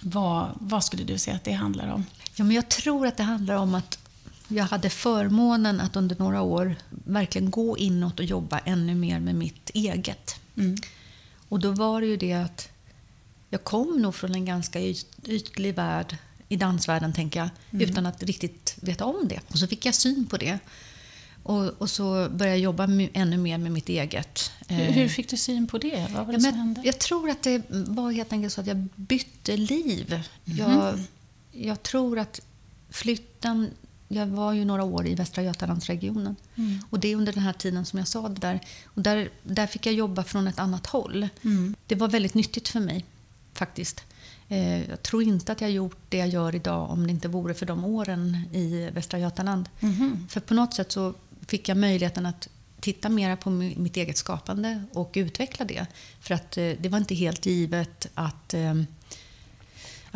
[0.00, 2.04] Vad, vad skulle du säga att det handlar om?
[2.34, 3.98] Ja, men jag tror att det handlar om att
[4.48, 9.34] jag hade förmånen att under några år verkligen gå inåt och jobba ännu mer med
[9.34, 10.40] mitt eget.
[10.56, 10.76] Mm.
[11.48, 12.68] Och då var det ju det att
[13.50, 14.80] jag kom nog från en ganska
[15.24, 16.16] ytlig värld
[16.48, 17.90] i dansvärlden, tänker jag, mm.
[17.90, 19.40] utan att riktigt veta om det.
[19.48, 20.58] Och så fick jag syn på det.
[21.42, 24.50] Och, och så började jag jobba ännu mer med mitt eget.
[24.68, 26.06] Hur, hur eh, fick du syn på det?
[26.14, 26.82] Vad var det ja, som hände?
[26.84, 30.12] Jag tror att det var helt enkelt så att jag bytte liv.
[30.12, 30.58] Mm.
[30.58, 30.98] Jag,
[31.52, 32.40] jag tror att
[32.90, 33.70] flytten
[34.08, 36.36] jag var ju några år i Västra Götalandsregionen.
[36.56, 36.78] Mm.
[36.90, 38.60] Och det är under den här tiden som jag sa det där.
[38.84, 41.28] Och där, där fick jag jobba från ett annat håll.
[41.44, 41.74] Mm.
[41.86, 43.04] Det var väldigt nyttigt för mig,
[43.52, 44.04] faktiskt.
[44.48, 47.54] Eh, jag tror inte att jag gjort det jag gör idag om det inte vore
[47.54, 49.68] för de åren i Västra Götaland.
[49.80, 50.28] Mm.
[50.28, 51.14] För på något sätt så
[51.46, 52.48] fick jag möjligheten att
[52.80, 55.86] titta mer på mitt eget skapande och utveckla det.
[56.20, 58.74] För att eh, det var inte helt givet att eh,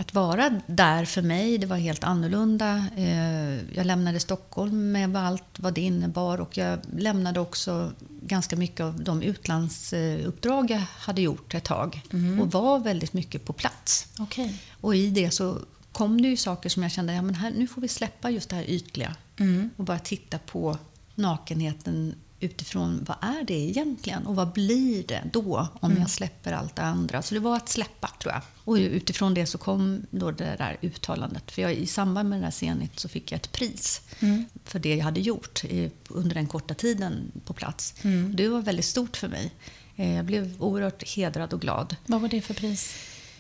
[0.01, 2.85] att vara där för mig, det var helt annorlunda.
[2.97, 7.93] Eh, jag lämnade Stockholm med allt vad det innebar och jag lämnade också
[8.23, 12.41] ganska mycket av de utlandsuppdrag jag hade gjort ett tag mm.
[12.41, 14.07] och var väldigt mycket på plats.
[14.19, 14.53] Okay.
[14.81, 15.59] Och i det så
[15.93, 18.51] kom det ju saker som jag kände, ja men här, nu får vi släppa just
[18.51, 19.71] det här ytliga mm.
[19.77, 20.79] och bara titta på
[21.15, 26.03] nakenheten utifrån vad är det egentligen och vad blir det då om mm.
[26.03, 27.23] jag släpper allt det andra.
[27.23, 28.43] Så det var att släppa tror jag.
[28.65, 31.51] Och utifrån det så kom då det där uttalandet.
[31.51, 34.45] För jag, i samband med det där scenet så fick jag ett pris mm.
[34.65, 35.63] för det jag hade gjort
[36.09, 37.95] under den korta tiden på plats.
[38.03, 38.37] Mm.
[38.37, 39.53] Det var väldigt stort för mig.
[39.97, 41.97] Eh, jag blev oerhört hedrad och glad.
[42.07, 42.95] Vad var det för pris?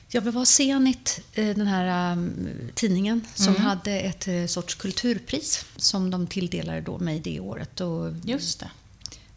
[0.08, 3.62] Ja, det var Zenit, eh, den här um, tidningen, som mm.
[3.62, 7.80] hade ett uh, sorts kulturpris som de tilldelade då mig det året.
[7.80, 8.70] Och Just det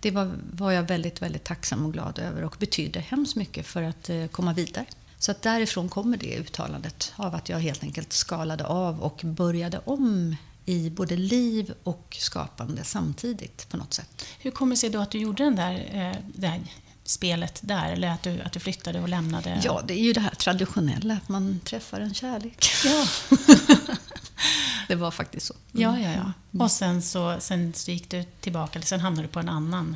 [0.04, 3.84] det var, var jag väldigt, väldigt tacksam och glad över och betydde hemskt mycket för
[3.84, 4.86] att eh, komma vidare.
[5.18, 9.82] Så att därifrån kommer det uttalandet av att jag helt enkelt skalade av och började
[9.86, 10.36] om
[10.66, 14.26] i både liv och skapande samtidigt på något sätt.
[14.40, 16.62] Hur kommer det sig då att du gjorde den där, eh, det här
[17.04, 19.62] spelet där, eller att du, att du flyttade och lämnade?
[19.64, 22.66] Ja, det är ju det här traditionella, att man träffar en kärlek.
[22.86, 23.08] Ja.
[24.88, 25.54] det var faktiskt så.
[25.54, 25.82] Mm.
[25.82, 26.32] Ja, ja, ja.
[26.52, 26.62] Mm.
[26.62, 29.96] Och sen så, sen så gick du tillbaka, eller sen hamnade du på en annan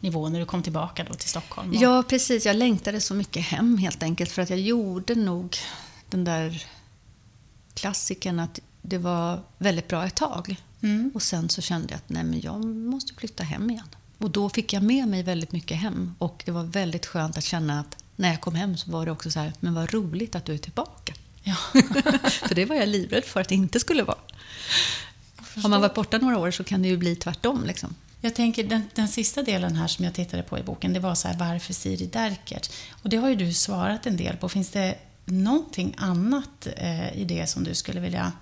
[0.00, 1.70] nivå när du kom tillbaka då till Stockholm?
[1.70, 1.76] Och...
[1.76, 2.46] Ja, precis.
[2.46, 5.56] Jag längtade så mycket hem helt enkelt för att jag gjorde nog
[6.10, 6.64] den där
[7.74, 10.56] klassiken att det var väldigt bra ett tag.
[10.82, 11.10] Mm.
[11.14, 13.88] Och sen så kände jag att nej, men jag måste flytta hem igen.
[14.18, 17.44] Och då fick jag med mig väldigt mycket hem och det var väldigt skönt att
[17.44, 20.34] känna att när jag kom hem så var det också så här, men vad roligt
[20.34, 21.14] att du är tillbaka.
[21.46, 21.54] Ja.
[22.30, 24.18] för det var jag livrädd för att det inte skulle vara.
[25.62, 27.64] Har man varit borta några år så kan det ju bli tvärtom.
[27.64, 27.94] Liksom.
[28.20, 31.14] Jag tänker den, den sista delen här som jag tittade på i boken, det var
[31.14, 32.72] så här, varför Siri Derkert?
[33.02, 34.48] Och det har ju du svarat en del på.
[34.48, 38.32] Finns det någonting annat eh, i det som du skulle vilja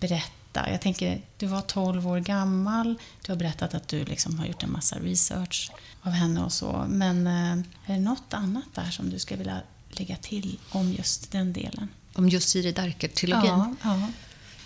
[0.00, 0.70] berätta?
[0.70, 4.62] Jag tänker, du var 12 år gammal, du har berättat att du liksom har gjort
[4.62, 5.70] en massa research
[6.02, 6.86] av henne och så.
[6.88, 7.52] Men eh,
[7.86, 9.60] är det något annat där som du skulle vilja
[9.90, 11.88] lägga till om just den delen?
[12.12, 13.46] Om just Siri Darker-trilogin?
[13.46, 14.08] Ja, ja.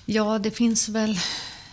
[0.06, 1.18] ja, det finns väl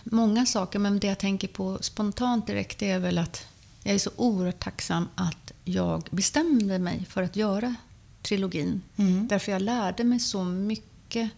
[0.04, 3.46] många saker, men det jag tänker på spontant direkt är väl att
[3.82, 7.74] jag är så oerhört tacksam att jag bestämde mig för att göra
[8.22, 8.82] trilogin.
[8.96, 9.28] Mm.
[9.28, 11.30] Därför jag lärde mig så mycket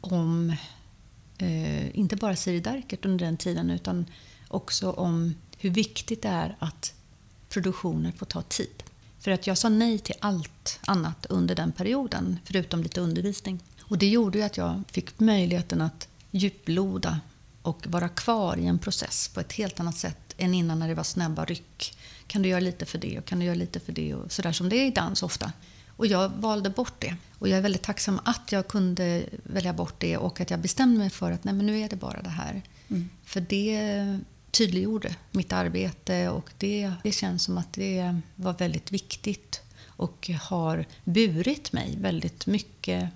[0.00, 0.54] om,
[1.38, 4.06] eh, inte bara Siri Darkert under den tiden, utan
[4.48, 6.94] också om hur viktigt det är att
[7.48, 8.82] produktioner får ta tid.
[9.20, 13.60] För att jag sa nej till allt annat under den perioden, förutom lite undervisning.
[13.82, 17.20] Och det gjorde ju att jag fick möjligheten att djuploda
[17.62, 20.94] och vara kvar i en process på ett helt annat sätt än innan när det
[20.94, 21.98] var snabba ryck.
[22.26, 24.52] Kan du göra lite för det och kan du göra lite för det och sådär
[24.52, 25.52] som det är i dans ofta.
[25.96, 27.16] Och jag valde bort det.
[27.38, 30.98] Och jag är väldigt tacksam att jag kunde välja bort det och att jag bestämde
[30.98, 32.62] mig för att nej men nu är det bara det här.
[32.88, 33.08] Mm.
[33.24, 34.18] För det
[34.50, 39.62] tydliggjorde mitt arbete och det, det känns som att det var väldigt viktigt
[40.00, 43.08] och har burit mig väldigt mycket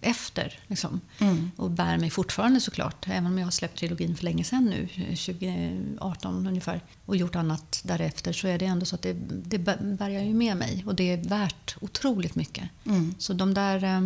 [0.00, 0.58] efter.
[0.66, 1.00] Liksom.
[1.18, 1.50] Mm.
[1.56, 4.88] Och bär mig fortfarande såklart, även om jag har släppt trilogin för länge sedan nu,
[5.16, 10.08] 2018 ungefär, och gjort annat därefter, så är det ändå så att det, det bär
[10.08, 12.68] jag ju med mig och det är värt otroligt mycket.
[12.86, 13.14] Mm.
[13.18, 14.00] Så de där, eh,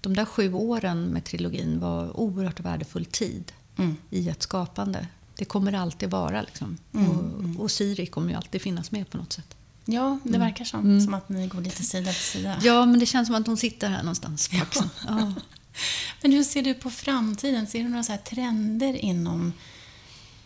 [0.00, 3.96] de där sju åren med trilogin var oerhört värdefull tid Mm.
[4.10, 5.06] i ett skapande.
[5.36, 6.42] Det kommer alltid vara.
[6.42, 6.78] Liksom.
[6.94, 7.10] Mm,
[7.56, 9.56] Och, och Siri kommer ju alltid finnas med på något sätt.
[9.84, 11.04] Ja, det verkar som, Mm.
[11.04, 12.60] som att ni går lite sida vid sida.
[12.62, 14.90] Ja, men det känns som att hon sitter här någonstans på axeln.
[15.06, 15.32] Ja.
[16.22, 17.66] Men hur ser du på framtiden?
[17.66, 19.52] Ser du några så här trender inom,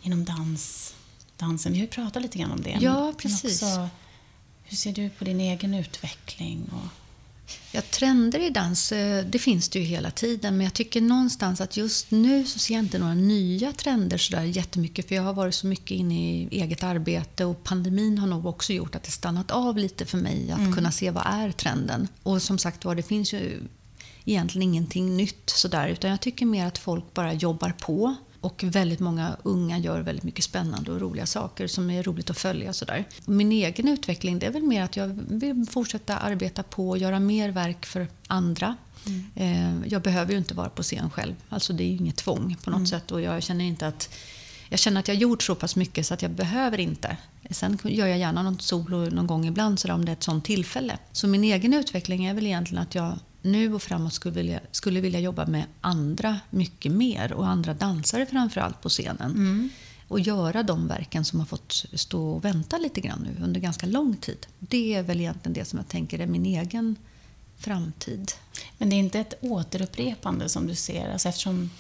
[0.03, 0.95] inom dans,
[1.37, 1.73] dansen?
[1.73, 2.79] Vi har ju pratat lite grann om det.
[2.81, 3.63] Ja, men precis.
[3.63, 3.89] Också,
[4.65, 6.71] hur ser du på din egen utveckling?
[6.73, 6.89] Och,
[7.73, 10.57] Ja, trender i dans, eh, det finns det ju hela tiden.
[10.57, 14.43] Men jag tycker någonstans att just nu så ser jag inte några nya trender sådär
[14.43, 15.09] jättemycket.
[15.09, 18.73] För jag har varit så mycket inne i eget arbete och pandemin har nog också
[18.73, 22.09] gjort att det stannat av lite för mig att kunna se vad är trenden.
[22.23, 23.61] Och som sagt var, det finns ju
[24.25, 25.89] egentligen ingenting nytt sådär.
[25.89, 28.15] Utan jag tycker mer att folk bara jobbar på.
[28.41, 32.39] Och väldigt många unga gör väldigt mycket spännande och roliga saker som är roligt att
[32.39, 32.73] följa.
[32.73, 33.05] Sådär.
[33.27, 37.21] Min egen utveckling det är väl mer att jag vill fortsätta arbeta på och göra
[37.21, 38.77] mer verk för andra.
[39.35, 41.35] Eh, Jag behöver ju inte vara på scen själv.
[41.49, 43.11] Alltså det är ju inget tvång på något sätt.
[43.11, 44.11] Och jag känner inte att
[44.69, 47.17] jag känner att jag har gjort så pass mycket så att jag behöver inte.
[47.51, 50.45] Sen gör jag gärna något solo någon gång ibland så om det är ett sånt
[50.45, 50.99] tillfälle.
[51.13, 55.01] Så min egen utveckling är väl egentligen att jag nu och framåt skulle vilja, skulle
[55.01, 59.71] vilja jobba med andra mycket mer och andra dansare framförallt på scenen.
[60.09, 63.87] Och göra de verken som har fått stå och vänta lite grann nu under ganska
[63.87, 64.47] lång tid.
[64.59, 66.97] Det är väl egentligen det som jag tänker är min egen
[67.57, 68.33] framtid.
[68.79, 71.13] men det är inte ett återupprepande som du ser?
[71.13, 71.71] Alltså eftersom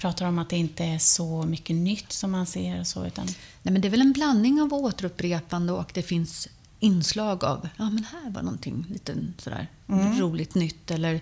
[0.00, 2.84] pratar om att det inte är så mycket nytt som man ser.
[2.84, 3.26] Så, utan,
[3.62, 6.48] Nej, men det är väl en blandning av återupprepande och det finns
[6.80, 9.66] inslag av ja men här var någonting lite sådär
[10.18, 11.14] roligt nytt eller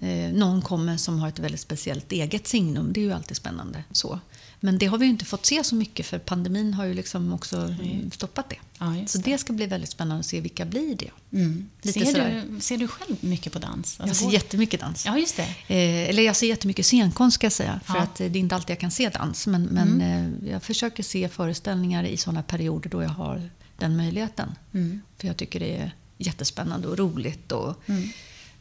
[0.00, 2.92] eh, någon kommer som har ett väldigt speciellt eget signum.
[2.92, 3.84] Det är ju alltid spännande.
[3.92, 4.20] så.
[4.62, 7.32] Men det har vi ju inte fått se så mycket för pandemin har ju liksom
[7.32, 8.56] också mm, stoppat det.
[8.78, 11.10] ja, Så det ska bli väldigt spännande att se vilka blir det.
[11.32, 11.68] Mm.
[11.82, 12.44] Lite Ser, sådär.
[12.48, 13.96] du, ser du själv mycket på dans?
[13.98, 15.06] Jag Alltså, ser går- jättemycket dans.
[15.06, 15.42] Ja, just det.
[15.74, 17.80] Eh, eller jag ser jättemycket scenkonst ska jag säga.
[17.84, 18.00] För Ja.
[18.02, 19.46] att eh, det är inte alltid jag kan se dans.
[19.46, 23.50] Men, men eh, jag försöker se föreställningar i sådana perioder då jag har
[23.80, 24.54] den möjligheten.
[24.72, 25.00] Mm.
[25.18, 27.52] För jag tycker det är jättespännande och roligt.
[27.52, 27.82] Och,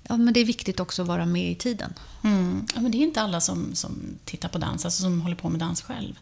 [0.03, 1.93] ja, men det är viktigt också att vara med i tiden.
[2.23, 2.65] Mm.
[2.75, 5.49] Ja, men det är inte alla som, som tittar på dans, alltså som håller på
[5.49, 6.19] med dans själv.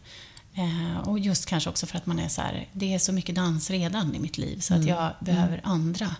[0.54, 3.34] Eh, och just kanske också för att man är så här, det är så mycket
[3.34, 6.16] dans redan i mitt liv så att jag behöver andra,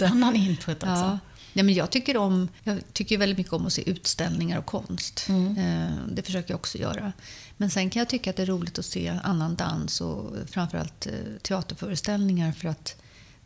[0.02, 0.88] annan input också.
[0.88, 1.18] Ja.
[1.56, 5.26] Ja, men jag, tycker om, jag tycker väldigt mycket om att se utställningar och konst.
[5.28, 7.12] Eh, det försöker jag också göra.
[7.56, 11.06] Men sen kan jag tycka att det är roligt att se annan dans och framförallt
[11.06, 12.96] eh, teaterföreställningar för att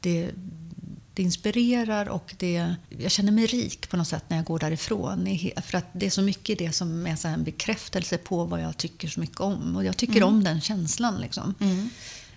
[0.00, 0.30] det,
[1.14, 5.38] det inspirerar och det, jag känner mig rik på något sätt när jag går därifrån.
[5.66, 8.76] För att det är så mycket det som är så en bekräftelse på vad jag
[8.76, 9.76] tycker så mycket om.
[9.76, 11.20] Och jag tycker om den känslan.
[11.20, 11.54] Liksom.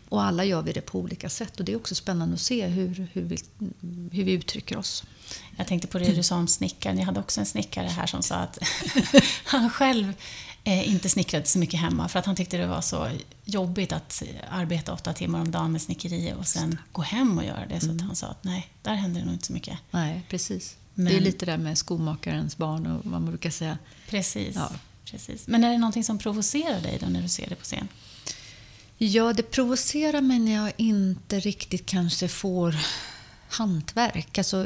[0.10, 2.68] Och alla gör vi det på olika sätt och det är också spännande att se
[2.68, 3.38] hur, hur, vi,
[4.12, 5.04] hur vi uttrycker oss.
[5.58, 6.98] Jag tänkte på det du sa om snickaren.
[6.98, 8.58] Jag hade också en snickare här som sa att
[9.46, 10.14] han själv
[10.64, 13.10] eh, inte snickrade så mycket hemma för att han tyckte det var så
[13.46, 17.66] jobbigt att arbeta åtta timmar om dagen med snickeri och sen gå hem och göra
[17.70, 17.80] det.
[17.80, 19.78] Så att han sa att nej, där händer det nog inte så mycket.
[19.92, 20.76] Nej, precis.
[20.94, 23.78] Men- Det är lite där med skomakarens barn och vad man brukar säga.
[24.10, 24.56] Precis.
[24.56, 24.72] Ja.
[25.06, 25.48] Precis.
[25.48, 27.88] Men är det någonting som provocerar dig då när du ser det på scen?
[28.98, 32.76] Ja, det provocerar mig när jag inte riktigt kanske får
[33.50, 34.38] hantverk.
[34.38, 34.66] Alltså,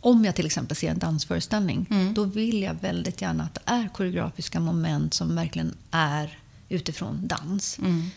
[0.00, 2.14] om jag till exempel ser en dansföreställning, Mm.
[2.14, 6.38] då vill jag väldigt gärna att det är koreografiska moment som verkligen är
[6.68, 7.78] utifrån dans.
[7.78, 8.08] Mm.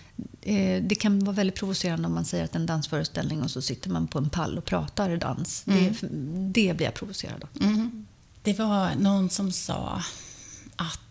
[0.42, 3.52] Eh, Det kan vara väldigt provocerande om man säger att det är en dansföreställning och
[3.52, 5.64] så sitter man på en pall och pratar dans.
[5.66, 5.94] Det,
[6.52, 7.50] det blir jag provocerad av.
[7.64, 8.06] Mm.
[8.44, 10.04] Det var någon som sa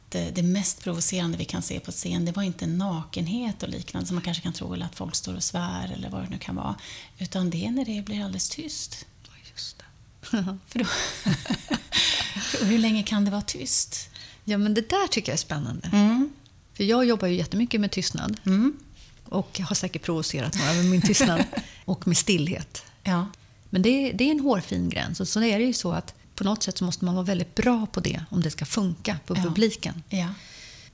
[0.09, 3.69] att eh, det mest provocerande vi kan se på scen, det var inte nakenhet och
[3.69, 6.29] liknande som man kanske kan tro, eller att folk står och svär eller vad det
[6.29, 6.75] nu kan vara.
[7.19, 9.07] Utan det är när det blir alldeles tyst.
[9.53, 9.83] Just.
[10.67, 10.85] För då,
[12.65, 14.11] hur länge kan det vara tyst?
[14.45, 15.89] Ja, men det där tycker jag är spännande.
[15.93, 16.31] Mm.
[16.75, 18.41] För jag jobbar ju jättemycket med tystnad.
[18.47, 18.77] Mm.
[19.25, 21.45] Och har säkert provocerat några med min tystnad.
[21.85, 22.83] och med stillhet.
[23.03, 23.27] Ja.
[23.71, 25.21] Men det är, det är en hårfin gräns.
[25.21, 27.55] Och så är det ju så att på något sätt så måste man vara väldigt
[27.55, 29.43] bra på det om det ska funka på Ja.
[29.43, 30.03] publiken.
[30.09, 30.28] Ja.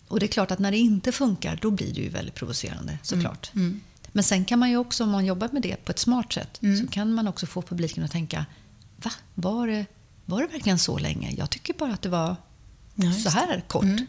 [0.09, 2.99] Och det är klart att när det inte funkar, då blir det ju väldigt provocerande
[3.03, 3.51] såklart.
[3.55, 3.81] Mm.
[4.13, 6.63] Men sen kan man ju också, om man jobbar med det på ett smart sätt,
[6.63, 6.81] Mm.
[6.81, 8.47] så kan man också få publiken att tänka,
[8.97, 9.11] va?
[9.35, 9.87] Var det,
[10.25, 11.31] var det verkligen så länge?
[11.39, 12.37] Jag tycker bara att det var
[12.95, 13.83] Ja, så här kort.
[13.85, 14.07] Mm.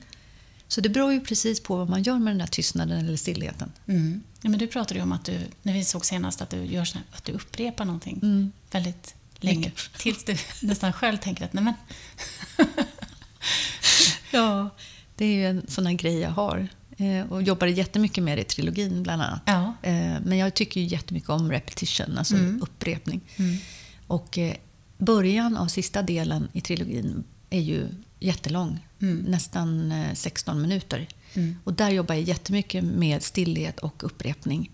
[0.68, 3.72] Så det beror ju precis på vad man gör med den där tystnaden eller stillheten.
[3.88, 4.24] Mm.
[4.42, 6.88] Ja, men du pratade ju om att du, när vi såg senast, att du, gör
[7.12, 8.52] att du upprepar någonting Mm.
[8.72, 9.72] väldigt länge.
[9.98, 10.36] Tills du
[10.68, 11.74] nästan själv tänker att nej men...
[14.32, 14.70] Ja,
[15.16, 16.68] det är ju en sån här grej jag har.
[16.98, 19.42] Eh, och jobbade jättemycket med det i trilogin bland annat.
[19.46, 19.74] Ja.
[19.82, 22.62] Eh, men jag tycker ju jättemycket om repetition, alltså Mm.
[22.62, 23.22] upprepning.
[23.36, 23.58] Mm.
[24.08, 24.56] Och eh,
[24.98, 27.88] början av sista delen i trilogin är ju
[28.20, 28.88] jättelång.
[29.02, 29.18] Mm.
[29.18, 31.08] Nästan eh, 16 minuter.
[31.34, 31.58] Mm.
[31.64, 34.72] Och där jobbar jag jättemycket med stillhet och upprepning.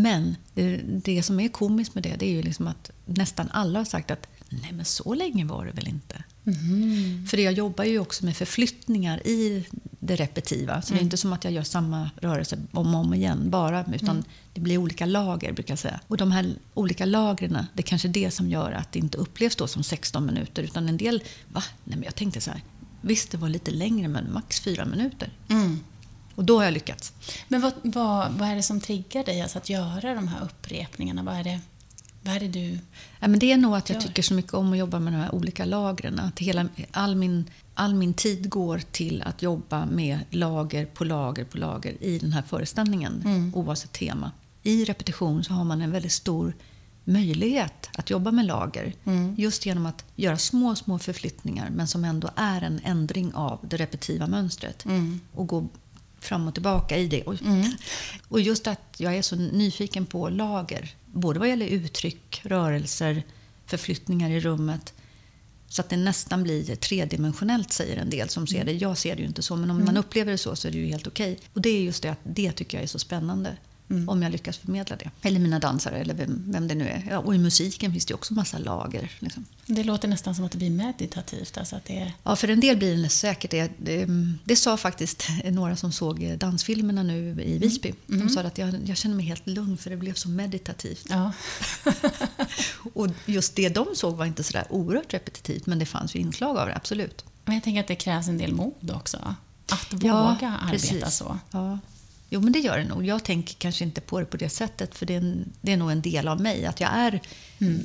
[0.00, 3.78] Men det, det som är komiskt med det, det är ju liksom att nästan alla
[3.80, 6.24] har sagt att nej men så länge var det väl inte.
[6.44, 7.26] Mhm.
[7.26, 9.66] För jag jobbar ju också med förflyttningar i
[10.00, 10.82] det repetitiva.
[10.82, 11.04] Så det är Mm.
[11.04, 13.80] inte som att jag gör samma rörelse om och om igen bara.
[13.94, 14.24] Utan Mm.
[14.54, 16.00] det blir olika lager brukar jag säga.
[16.08, 19.56] Och de här olika lagren, det är kanske det som gör att det inte upplevs
[19.56, 20.62] då som 16 minuter.
[20.62, 21.22] Utan en del,
[21.52, 21.62] va?
[21.84, 22.62] Nej men jag tänkte så här.
[23.00, 25.32] Visst, det var lite längre men max fyra minuter.
[26.34, 27.12] Och då har jag lyckats.
[27.48, 31.22] Men vad, vad, vad är det som triggar dig alltså att göra de här upprepningarna?
[31.22, 31.60] Vad är det,
[32.22, 32.78] vad är det du...
[33.20, 34.08] Ja, men det är nog att jag Gör.
[34.08, 36.18] tycker så mycket om att jobba med de här olika lagren.
[36.20, 41.44] Att hela, all, min, all min tid går till att jobba med lager på lager
[41.44, 43.54] på lager i den här föreställningen, Mm.
[43.54, 44.30] oavsett tema.
[44.62, 46.54] I repetition så har man en väldigt stor
[47.04, 48.92] möjlighet att jobba med lager.
[49.04, 49.34] Mm.
[49.38, 53.76] Just genom att göra små, små förflyttningar men som ändå är en ändring av det
[53.76, 54.84] repetitiva mönstret.
[54.84, 55.20] Mm.
[55.34, 55.68] Och gå
[56.24, 57.22] fram och tillbaka i det.
[57.26, 57.38] Oj.
[57.44, 57.70] Mm.
[58.28, 63.22] Och just att jag är så nyfiken på lager, både vad gäller uttryck, rörelser,
[63.66, 64.94] förflyttningar i rummet,
[65.68, 68.72] så att det nästan blir tredimensionellt, säger en del som ser det.
[68.72, 70.78] Jag ser det ju inte så, men om man upplever det så så är det
[70.78, 71.38] ju helt okej.
[71.52, 73.56] Och det är just det att det tycker jag är så spännande.
[73.90, 74.08] Mm.
[74.08, 75.10] Om jag lyckas förmedla det.
[75.22, 77.06] Eller mina dansare, eller vem, vem det nu är.
[77.10, 79.10] Ja, och i musiken finns det också massa lager.
[79.18, 79.44] Liksom.
[79.66, 81.58] Det låter nästan som att det blir meditativt.
[81.58, 82.12] Alltså att det är...
[82.22, 83.72] Ja, för en del blir det säkert det.
[83.78, 84.08] Det,
[84.44, 87.94] det sa faktiskt några som såg dansfilmerna nu i Visby.
[88.06, 91.06] De sa att jag, jag känner mig helt lugn för det blev så meditativt.
[91.10, 91.32] Ja.
[92.94, 96.58] Och just det de såg var inte sådär oerhört repetitivt, men det fanns ju inslag
[96.58, 97.24] av det, absolut.
[97.44, 99.34] Men jag tänker att det krävs en del mod också.
[99.70, 101.38] Att våga arbeta så.
[101.50, 101.78] Ja.
[102.32, 103.06] Jo, men det gör det nog.
[103.06, 105.76] Jag tänker kanske inte på det på det sättet, för det är, en, det är
[105.76, 107.20] nog en del av mig, att jag är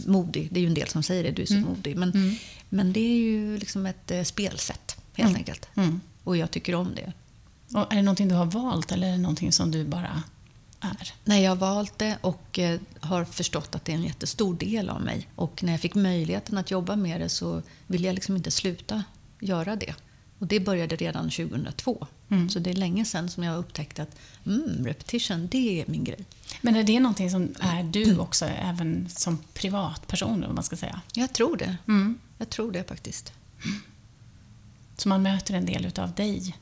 [0.05, 0.47] modig.
[0.51, 1.95] Det är ju en del som säger det, du är så modig.
[1.97, 2.35] Men, Mm.
[2.69, 5.67] men det är ju liksom ett eh, spelsätt, helt enkelt.
[5.75, 6.01] Mm.
[6.23, 7.13] Och jag tycker om det.
[7.79, 10.23] Och är det någonting du har valt eller är det någonting som du bara
[10.81, 11.13] är?
[11.23, 14.89] Nej, jag har valt det och eh, har förstått att det är en jättestor del
[14.89, 15.27] av mig.
[15.35, 19.03] Och när jag fick möjligheten att jobba med det så ville jag liksom inte sluta
[19.39, 19.93] göra det.
[20.39, 22.07] Och det började redan 2002.
[22.29, 22.49] Mm.
[22.49, 24.15] Så det är länge sedan som jag upptäckte att
[24.45, 26.19] mm, repetition, det är min grej.
[26.61, 31.01] Men är det någonting som är du också, även som privatperson, om man ska säga?
[31.13, 31.77] Jag tror det.
[31.87, 32.17] Mm.
[32.37, 33.33] Jag tror det faktiskt.
[34.97, 36.55] Så man möter en del utav dig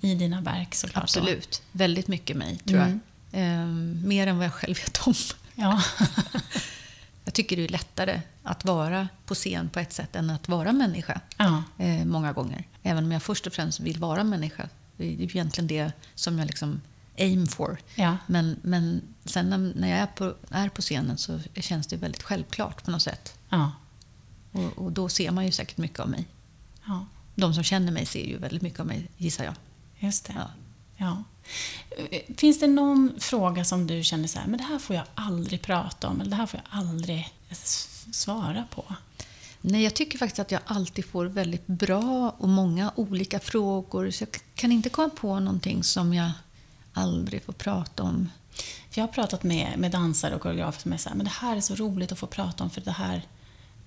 [0.00, 0.94] i dina verk såklart.
[0.94, 1.20] då.
[1.20, 1.62] Absolut.
[1.72, 3.00] Väldigt mycket mig, tror Mm.
[3.30, 3.40] jag.
[3.42, 5.14] Ehm, mer än vad jag själv vet om.
[5.54, 5.82] Ja.
[7.24, 10.72] Jag tycker det är lättare att vara på scen på ett sätt än att vara
[10.72, 11.20] människa.
[11.36, 11.62] ja.
[11.78, 12.66] eh, många gånger.
[12.82, 14.68] Även om jag först och främst vill vara människa.
[14.96, 16.80] Det är ju egentligen det som jag liksom
[17.18, 17.78] aim for.
[17.94, 18.16] Ja.
[18.26, 22.84] Men, men sen när, jag är på, är på scenen så känns det väldigt självklart
[22.84, 23.38] på något sätt.
[23.48, 23.72] Ja.
[24.52, 26.26] Och, och då ser man ju säkert mycket av mig.
[26.86, 27.06] Ja.
[27.34, 29.54] De som känner mig ser ju väldigt mycket av mig, gissar jag.
[29.98, 30.34] Just det.
[31.04, 31.24] Ja.
[32.36, 35.62] Finns det någon fråga som du känner så här, men det här får jag aldrig
[35.62, 37.32] prata om, eller det här får jag aldrig
[38.12, 38.84] svara på?
[39.60, 44.10] Nej, jag tycker faktiskt att jag alltid får väldigt bra och många olika frågor.
[44.10, 46.30] Så jag kan inte komma på någonting som jag
[46.92, 48.30] aldrig får prata om.
[48.94, 51.56] Jag har pratat med, med dansare och koreografer som är så här, men det här
[51.56, 53.22] är så roligt att få prata om för det här,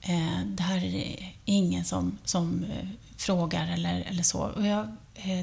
[0.02, 2.88] eh, det här är ingen som, som eh,
[3.18, 4.40] frågar eller, eller så.
[4.40, 4.96] Och jag,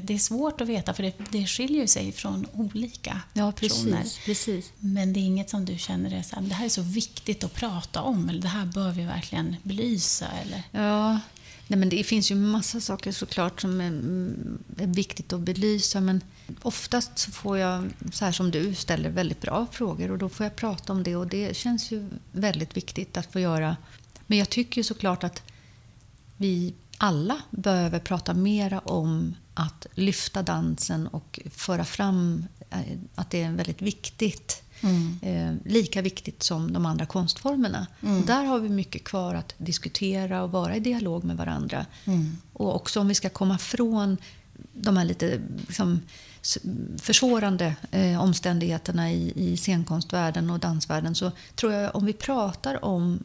[0.03, 3.97] det är svårt att veta för det, det skiljer sig från olika Ja, personer.
[4.01, 4.25] precis.
[4.25, 4.71] precis.
[4.79, 7.43] Men det är inget som du känner är så här, det här är så viktigt
[7.43, 10.63] att prata om eller det här bör vi verkligen belysa eller?
[10.71, 11.19] Ja,
[11.67, 16.01] nej men det finns ju massa saker såklart som är, mm, är viktigt att belysa.
[16.01, 16.21] Men
[16.61, 20.43] oftast så får jag, så här som du, ställer väldigt bra frågor och då får
[20.45, 23.77] jag prata om det och det känns ju väldigt viktigt att få göra.
[24.27, 25.43] Men jag tycker ju såklart att
[26.37, 32.79] vi alla behöver prata mera om att lyfta dansen och föra fram eh,
[33.15, 34.61] att det är väldigt viktigt.
[34.81, 35.19] Mm.
[35.21, 37.87] Eh, lika viktigt som de andra konstformerna.
[38.01, 38.19] Mm.
[38.19, 41.85] Och där har vi mycket kvar att diskutera och vara i dialog med varandra.
[42.05, 42.37] Mm.
[42.53, 44.17] Och också om vi ska komma från
[44.73, 46.01] de här lite liksom,
[46.97, 53.23] försvårande eh, omständigheterna i, i scenkonstvärlden och dansvärlden så tror jag om vi pratar om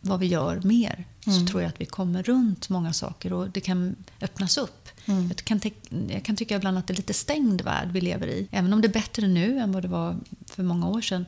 [0.00, 1.40] vad vi gör mer Mm.
[1.40, 4.79] så tror jag att vi kommer runt många saker och det kan öppnas upp.
[5.10, 5.28] Mm.
[5.28, 5.60] Jag, kan
[6.08, 8.48] jag kan tycka ibland att det är lite stängd värld vi lever i.
[8.50, 11.26] Även om det är bättre nu än vad det var för många år sedan.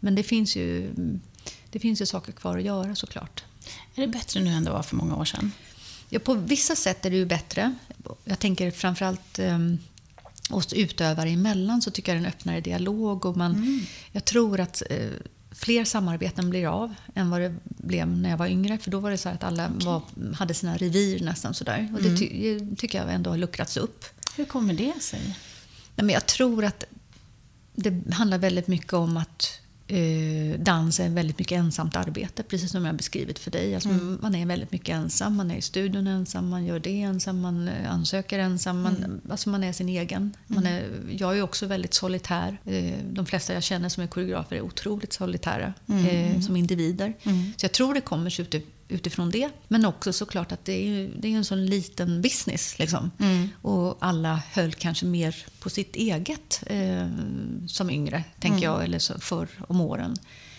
[0.00, 0.90] Men det finns ju,
[1.70, 3.44] det finns ju saker kvar att göra såklart.
[3.94, 5.52] Är det bättre nu än det var för många år sedan?
[6.08, 7.74] Ja, på vissa sätt är det ju bättre.
[8.24, 9.78] Jag tänker framförallt um,
[10.50, 13.26] oss utövare emellan så tycker jag det är en öppnare dialog.
[13.26, 15.08] Och man, Jag tror att eh,
[15.54, 18.78] fler samarbeten blir av än vad det blev när jag var yngre.
[18.78, 20.02] För då var det så här att alla var,
[20.34, 21.92] hade sina revir nästan sådär.
[21.94, 24.04] Och det ty, tycker jag ändå har luckrats upp.
[24.36, 25.20] Hur kommer det sig?
[25.96, 26.84] Nej, men jag tror att
[27.74, 32.84] det handlar väldigt mycket om att eh, dans är väldigt mycket ensamt arbete, precis som
[32.84, 33.74] jag har beskrivit för dig.
[33.74, 37.40] Alltså, Man är väldigt mycket ensam, man är i studion ensam, man gör det ensam,
[37.40, 38.82] man eh, ansöker ensam.
[38.82, 40.36] Man, alltså man är sin egen.
[40.46, 42.60] Man är, jag är också väldigt solitär.
[42.64, 47.14] Eh, de flesta jag känner som är koreografer är otroligt solitära eh, som individer.
[47.56, 48.44] Så jag tror det kommer sig
[48.88, 49.50] utifrån det.
[49.68, 52.78] Men också såklart att det är, ju- det är en sån liten business.
[52.78, 53.10] Liksom.
[53.62, 57.08] Och alla höll kanske mer på sitt eget eh,
[57.68, 60.16] som yngre, tänker jag, eller så förr om åren.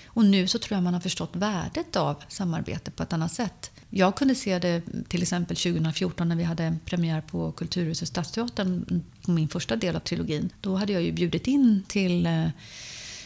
[0.08, 3.72] Och nu så tror jag man har förstått värdet av samarbete på ett annat sätt.
[3.90, 9.32] Jag kunde se det till exempel 2014 när vi hade premiär på Kulturhuset Stadsteatern på
[9.32, 10.50] min första del av trilogin.
[10.62, 12.48] Då hade jag ju bjudit in till eh,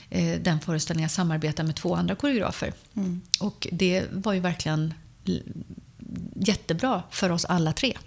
[0.10, 2.74] eh, den föreställningen jag samarbetade med två andra koreografer.
[3.40, 4.94] Och det var ju verkligen
[6.36, 7.98] jättebra för oss alla tre.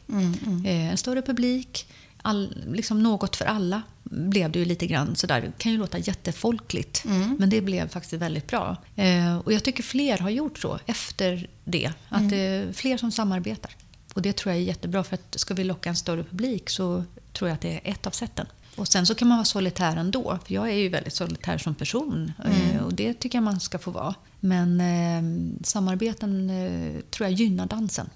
[0.66, 1.86] Eh, En större publik,
[2.22, 5.40] all, liksom något för alla blev det ju lite grann sådär.
[5.40, 7.02] Det kan ju låta jättefolkligt,
[7.38, 8.76] men det blev faktiskt väldigt bra.
[8.96, 11.92] Eh, Och jag tycker fler har gjort så efter det.
[12.08, 13.76] Att det är fler som samarbetar.
[14.14, 17.04] Och det tror jag är jättebra för att ska vi locka en större publik så
[17.32, 18.46] tror jag att det är ett av sätten.
[18.76, 21.74] Och sen så kan man vara solitär ändå, för jag är ju väldigt solitär som
[21.74, 24.14] person eh, och det tycker jag man ska få vara.
[24.40, 28.10] Men eh, samarbeten eh, tror jag gynnar dansen.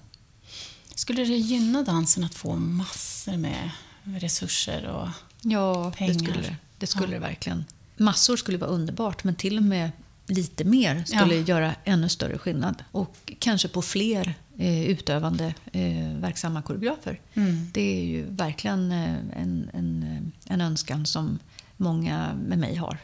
[0.95, 3.71] Skulle det gynna dansen att få massor med
[4.05, 5.09] resurser och
[5.43, 6.13] Ja, Pengar.
[6.15, 6.57] det skulle det.
[6.79, 7.13] Det skulle Ja.
[7.13, 7.65] det verkligen.
[7.97, 9.91] Massor skulle vara underbart, men till och med
[10.27, 11.43] lite mer skulle Ja.
[11.47, 12.85] göra ännu större skillnad.
[12.93, 17.21] Och kanske på fler utövande eh, verksamma koreografer.
[17.35, 17.71] Mm.
[17.73, 21.39] Det är ju verkligen eh, en, en, eh, en önskan som
[21.77, 22.99] många med mig har.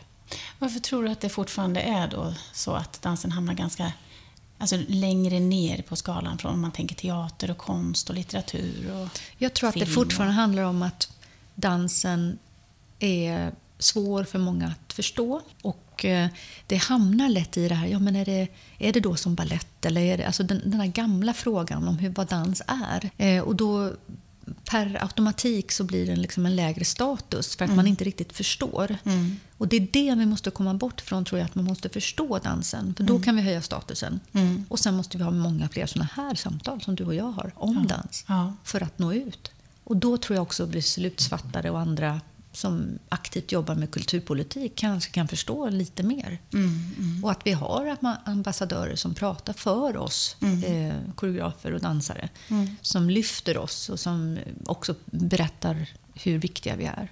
[0.59, 3.92] Varför tror du att det fortfarande är då så att dansen hamnar ganska
[4.59, 8.92] alltså, längre ner på skalan från om man tänker teater och konst och litteratur?
[8.92, 9.20] Och...
[9.38, 9.94] Jag tror att det Film.
[9.94, 11.12] fortfarande handlar om att
[11.55, 12.38] dansen
[12.98, 15.40] är svår för många att förstå.
[15.62, 16.28] Och eh,
[16.66, 18.48] det hamnar lätt i det här, ja men är det,
[18.78, 21.98] är det då som ballett eller är det, alltså den, den här gamla frågan om
[21.98, 23.11] hur, vad dans är.
[23.16, 23.92] Eh, och då
[24.64, 28.96] per automatik så blir den liksom en lägre status för att man inte riktigt förstår.
[29.05, 29.36] Mm.
[29.59, 32.38] Och det är det vi måste komma bort från tror jag, att man måste förstå
[32.38, 32.94] dansen.
[32.94, 34.20] För då kan vi höja statusen.
[34.32, 34.64] Mm.
[34.68, 37.53] Och sen måste vi ha många fler sådana här samtal som du och jag har
[37.57, 38.55] om dans Ja.
[38.64, 39.50] för att nå ut.
[39.84, 42.20] Och då tror jag också beslutsfattare och andra
[42.53, 46.38] som aktivt jobbar med kulturpolitik kanske kan förstå lite mer.
[46.53, 46.80] Mm.
[46.98, 47.24] Mm.
[47.24, 50.36] Och att vi har ambassadörer som pratar för oss,
[50.66, 52.76] eh, koreografer och dansare, Mm.
[52.82, 57.09] som lyfter oss och som också berättar hur viktiga vi är.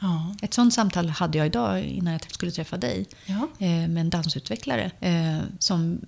[0.00, 0.34] Ja.
[0.42, 3.48] Ett sånt samtal hade jag idag innan jag skulle träffa dig Ja.
[3.58, 6.00] eh, med en dansutvecklare eh, som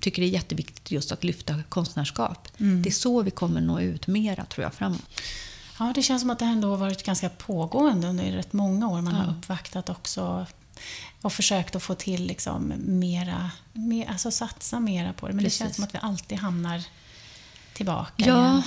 [0.00, 2.48] tycker det är jätteviktigt just att lyfta konstnärskap.
[2.58, 2.82] Mm.
[2.82, 5.20] Det är så vi kommer nå ut mera, tror jag, framåt.
[5.80, 9.00] Ja, det känns som att det ändå har varit ganska pågående under rätt många år.
[9.00, 9.30] Man har Ja.
[9.30, 10.46] uppvaktat också
[11.22, 15.32] och försökt att få till liksom mera, mer, alltså satsa mera på det.
[15.34, 15.58] Men Precis.
[15.58, 16.82] det känns som att vi alltid hamnar
[17.72, 18.24] tillbaka Ja.
[18.46, 18.62] igen.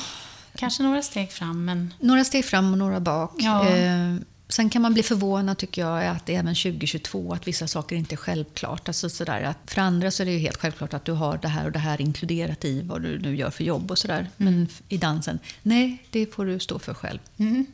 [0.56, 3.32] Kanske några steg fram, men Några steg fram och några bak.
[3.38, 3.68] Ja.
[3.68, 4.16] Eh,
[4.54, 8.18] Sen kan man bli förvånad tycker jag att även 2022 att vissa saker inte är
[8.18, 8.88] självklart.
[8.88, 11.48] Alltså sådär, att för andra så är det ju helt självklart att du har det
[11.48, 14.20] här och det här inkluderat i vad du nu gör för jobb och sådär.
[14.20, 14.54] Mm.
[14.54, 17.20] Men i dansen, nej, det får du stå för själv.
[17.38, 17.66] Mm.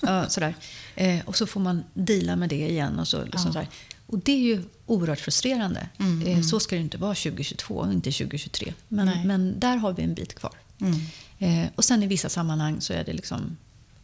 [0.00, 0.54] Ja, sådär.
[0.94, 2.98] Eh, och så får man dela med det igen.
[2.98, 3.64] Och, så, liksom ja.
[4.06, 5.88] och det är ju oerhört frustrerande.
[5.98, 6.42] Mm, eh, mm.
[6.42, 8.74] så ska det inte vara 2022, inte 2023.
[8.88, 10.54] Men, men där har vi en bit kvar.
[10.80, 10.94] Mm.
[11.38, 13.56] Eh, och sen i vissa sammanhang så är det liksom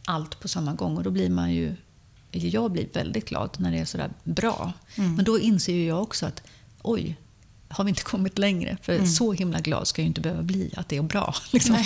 [0.05, 0.97] allt på samma gång.
[0.97, 1.75] Och då blir man ju
[2.31, 4.73] jag blir väldigt glad när det är sådär bra.
[4.95, 5.15] Mm.
[5.15, 6.43] Men då inser ju jag också att
[6.81, 7.17] oj,
[7.67, 8.77] har vi inte kommit längre?
[8.81, 9.07] För mm.
[9.07, 11.35] så himla glad ska jag ju inte behöva bli att det är bra.
[11.51, 11.83] Liksom.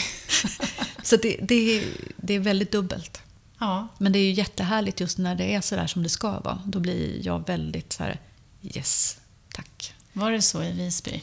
[1.03, 1.83] så det, det,
[2.17, 3.21] det är väldigt dubbelt.
[3.59, 3.87] Ja.
[3.97, 6.61] Men det är ju jättehärligt just när det är sådär som det ska vara.
[6.65, 8.19] Då blir jag väldigt så här,
[8.61, 9.17] yes,
[9.53, 9.93] tack.
[10.13, 11.21] Var det så i Visby?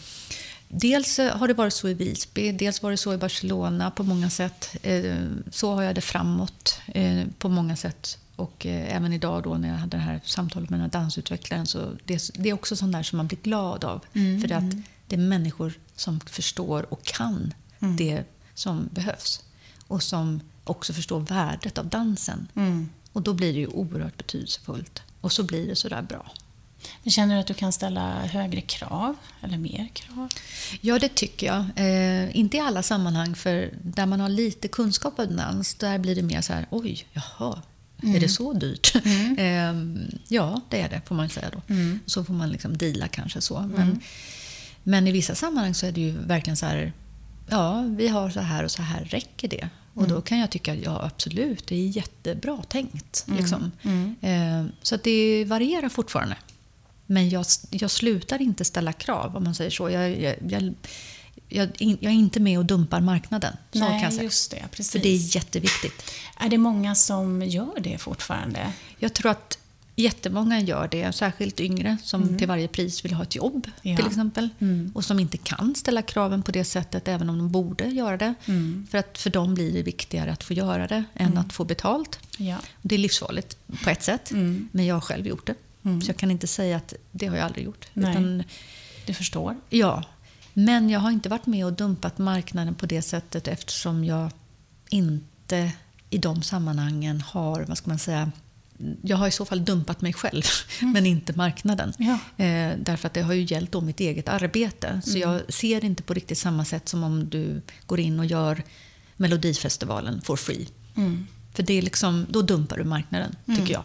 [0.68, 4.02] Dels eh, har det varit så i Visby, dels var det så i Barcelona på
[4.02, 4.76] många sätt.
[4.82, 5.14] Eh,
[5.50, 8.18] så har jag det framåt eh, på många sätt.
[8.41, 11.97] Och även idag då när jag hade det här samtalet med den här dansutvecklaren så
[12.05, 14.05] det, det är också sånt där som man blir glad av.
[14.12, 14.82] Mm, för att mm.
[15.07, 17.97] det är människor som förstår och kan mm.
[17.97, 18.24] det
[18.55, 19.43] som behövs.
[19.86, 22.49] Och som också förstår värdet av dansen.
[22.55, 22.88] Mm.
[23.12, 25.03] Och då blir det ju oerhört betydelsefullt.
[25.20, 26.32] Och så blir det sådär bra.
[27.03, 30.28] Men känner du att du kan ställa högre krav eller mer krav?
[30.80, 31.64] Ja, det tycker jag.
[31.76, 36.14] Eh, inte i alla sammanhang, för där man har lite kunskap om dans, där blir
[36.14, 37.62] det mer så här, oj, jaha,
[38.03, 38.16] Mm.
[38.16, 38.94] Är det så dyrt?
[39.05, 39.38] Mm.
[39.38, 41.74] eh, ja, det är det, får man säga då.
[41.74, 42.01] Mm.
[42.07, 43.61] Så får man liksom deala kanske så.
[43.61, 44.01] Men, mm.
[44.82, 46.92] men i vissa sammanhang så är det ju verkligen så här,
[47.48, 49.68] ja, vi har så här och så här, räcker det?
[49.94, 50.22] Och då mm.
[50.22, 53.24] kan jag tycka, ja absolut, det är jättebra tänkt.
[53.28, 53.38] Mm.
[53.40, 53.72] Liksom.
[54.20, 56.36] Eh, så att det varierar fortfarande.
[57.07, 59.90] Men jag, jag slutar inte ställa krav, om man säger så.
[59.90, 60.74] Jag, jag, jag,
[61.51, 63.57] jag, jag är inte med och dumpar marknaden.
[63.72, 64.24] Så Nej, kan jag säga.
[64.24, 64.64] just det.
[64.70, 64.92] Precis.
[64.92, 66.11] För det är jätteviktigt.
[66.36, 68.72] Är det många som gör det fortfarande?
[68.98, 69.59] Jag tror att
[69.96, 72.38] jättemånga gör det, särskilt yngre som mm.
[72.38, 73.96] till varje pris vill ha ett jobb ja.
[73.96, 74.48] till exempel.
[74.59, 74.92] Mm.
[74.94, 78.34] Och som inte kan ställa kraven på det sättet även om de borde göra det.
[78.46, 78.86] Mm.
[78.90, 81.38] För att för dem blir det viktigare att få göra det än mm.
[81.38, 82.18] att få betalt.
[82.38, 82.57] Ja.
[82.82, 84.68] Det är livsfarligt på ett sätt, mm.
[84.72, 85.55] men jag har själv gjort det.
[85.82, 86.03] Mm.
[86.03, 87.86] Så jag kan inte säga att det har jag aldrig gjort.
[87.92, 88.11] Nej.
[88.11, 88.42] Utan,
[89.07, 89.57] du förstår?
[89.70, 90.05] Ja.
[90.55, 94.30] Men jag har inte varit med och dumpat marknaden på det sättet eftersom jag
[94.88, 95.72] inte
[96.11, 98.30] i de sammanhangen har, vad ska man säga,
[99.03, 100.42] jag har i så fall dumpat mig själv,
[100.80, 100.92] mm.
[100.92, 101.92] men inte marknaden.
[101.98, 102.44] Ja.
[102.44, 105.01] Eh, därför att det har ju gällt då mitt eget arbete.
[105.05, 105.20] Så mm.
[105.20, 108.62] jag ser det inte på riktigt samma sätt som om du går in och gör
[109.16, 110.68] Melodifestivalen for free.
[110.96, 111.26] Mm.
[111.55, 113.72] För det är liksom, då dumpar du marknaden, tycker mm.
[113.72, 113.84] jag.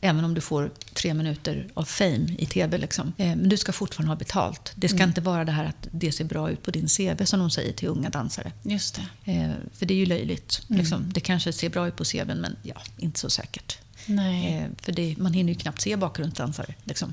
[0.00, 2.78] Även om du får tre minuter av fame i TV.
[2.78, 3.12] Liksom.
[3.16, 4.72] Eh, men du ska fortfarande ha betalt.
[4.74, 5.08] Det ska mm.
[5.08, 7.72] inte vara det här att det ser bra ut på din CV som de säger
[7.72, 8.52] till unga dansare.
[8.62, 9.32] Just det.
[9.32, 10.62] Eh, för det är ju löjligt.
[10.68, 10.80] Mm.
[10.80, 11.12] Liksom.
[11.12, 13.78] Det kanske ser bra ut på CVn men ja, inte så säkert.
[14.06, 14.54] Nej.
[14.54, 16.74] Eh, för det, man hinner ju knappt se bakgrundsdansare.
[16.84, 17.12] Liksom.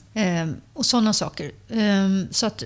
[0.73, 1.51] och sådana saker.
[2.33, 2.63] så att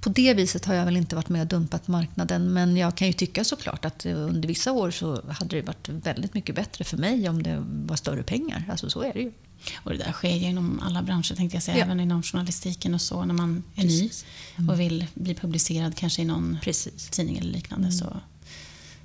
[0.00, 2.52] på det viset har jag väl inte varit med och dumpat marknaden.
[2.52, 6.34] Men jag kan ju tycka såklart att under vissa år så hade det varit väldigt
[6.34, 8.64] mycket bättre för mig om det var större pengar.
[8.70, 9.32] Alltså så är det ju.
[9.76, 11.78] Och det där sker ju inom alla branscher, tänkte jag säga.
[11.78, 11.84] Ja.
[11.84, 13.24] Även inom journalistiken och så.
[13.24, 14.24] När man är Precis.
[14.56, 14.78] ny och mm.
[14.78, 17.08] vill bli publicerad kanske i någon Precis.
[17.08, 17.86] tidning eller liknande.
[17.86, 17.98] Mm.
[17.98, 18.20] Så,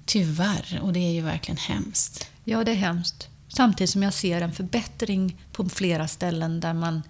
[0.05, 2.27] tyvärr, och det är ju verkligen hemskt.
[2.43, 3.27] Ja, det är hemskt.
[3.47, 7.01] Samtidigt som jag ser en förbättring på flera ställen där man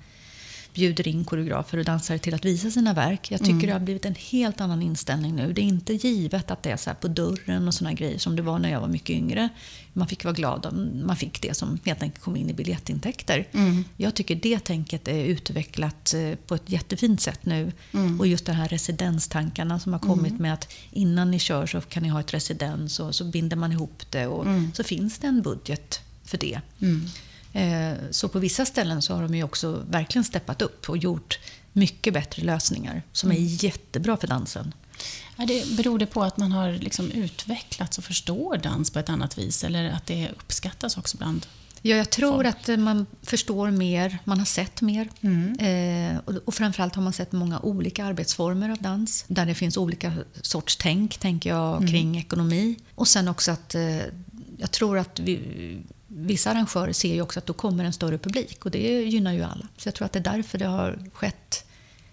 [0.74, 3.32] bjuder in koreografer och dansare till att visa sina verk.
[3.32, 3.68] Jag tycker mm.
[3.68, 5.54] det har blivit en helt annan inställning nu.
[5.54, 8.42] Det är inte givet att det är så på dörren och såna grejer som det
[8.42, 9.50] var när jag var mycket yngre.
[9.94, 13.48] Man fick vara glad om man fick det som helt enkelt kom in i biljettintäkter.
[13.52, 13.84] Mm.
[13.98, 17.72] Jag tycker det tänket är utvecklat eh, på ett jättefint sätt nu.
[17.92, 18.20] Mm.
[18.20, 20.42] Och just de här residenstankarna som har kommit mm.
[20.42, 23.72] med att innan ni kör så kan ni ha ett residens och så binder man
[23.72, 24.72] ihop det och mm.
[24.74, 26.62] så finns det en budget för det.
[27.54, 27.94] Mm.
[27.94, 31.40] Eh, så på vissa ställen så har de ju också verkligen steppat upp och gjort
[31.74, 33.48] mycket bättre lösningar som är mm.
[33.48, 34.74] jättebra för dansen.
[35.36, 39.10] Ja, det beror det på att man har liksom utvecklats och förstår dans på ett
[39.10, 41.46] annat vis eller att det uppskattas också bland
[41.86, 42.48] Ja, jag tror folk.
[42.48, 45.10] att man förstår mer, man har sett mer.
[45.22, 45.60] Mm.
[45.60, 49.26] Eh, och, och framförallt har man sett många olika arbetsformer av dans.
[49.28, 51.88] Där det finns olika sorts tänk, tänker jag, mm.
[51.90, 52.76] kring ekonomi.
[52.96, 53.98] Och sen också att eh,
[54.58, 55.40] jag tror att vi,
[56.16, 59.44] vissa arrangörer ser ju också att då kommer en större publik och det gynnar ju
[59.44, 59.68] alla.
[59.78, 61.66] Så jag tror att det är därför det har skett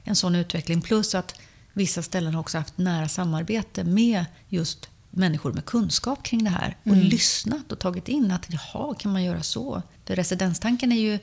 [0.04, 0.82] en sån utveckling.
[0.82, 1.40] Plus att
[1.72, 6.76] vissa ställen har också haft nära samarbete med just människor med kunskap kring det här
[6.82, 7.00] och mm.
[7.00, 9.82] lyssnat och tagit in att jaha, kan man göra så?
[10.04, 11.18] För residenstanken är ju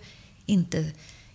[0.46, 0.92] inte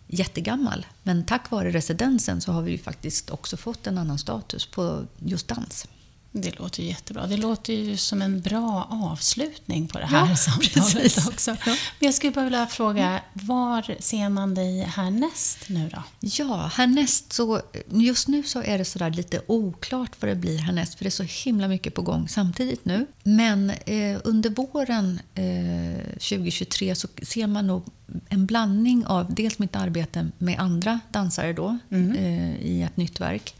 [0.06, 4.66] jättegammal, men tack vare residensen så har vi ju faktiskt också fått en annan status
[4.66, 5.86] på just dans.
[6.34, 7.26] Det låter ju jättebra.
[7.26, 11.26] Det låter ju som en bra avslutning på det här Ja, samtalet precis.
[11.28, 11.50] också.
[11.64, 16.02] Men jag skulle bara vilja fråga, var ser man dig härnäst nu då?
[16.20, 17.60] Ja, härnäst så...
[17.90, 21.10] Just nu så är det sådär lite oklart vad det blir härnäst för det är
[21.10, 23.06] så himla mycket på gång samtidigt nu.
[23.22, 27.84] Men eh, under våren eh, 2023 så ser man nog
[28.28, 33.54] en blandning av dels mitt arbete med andra dansare då eh, i ett nytt verk.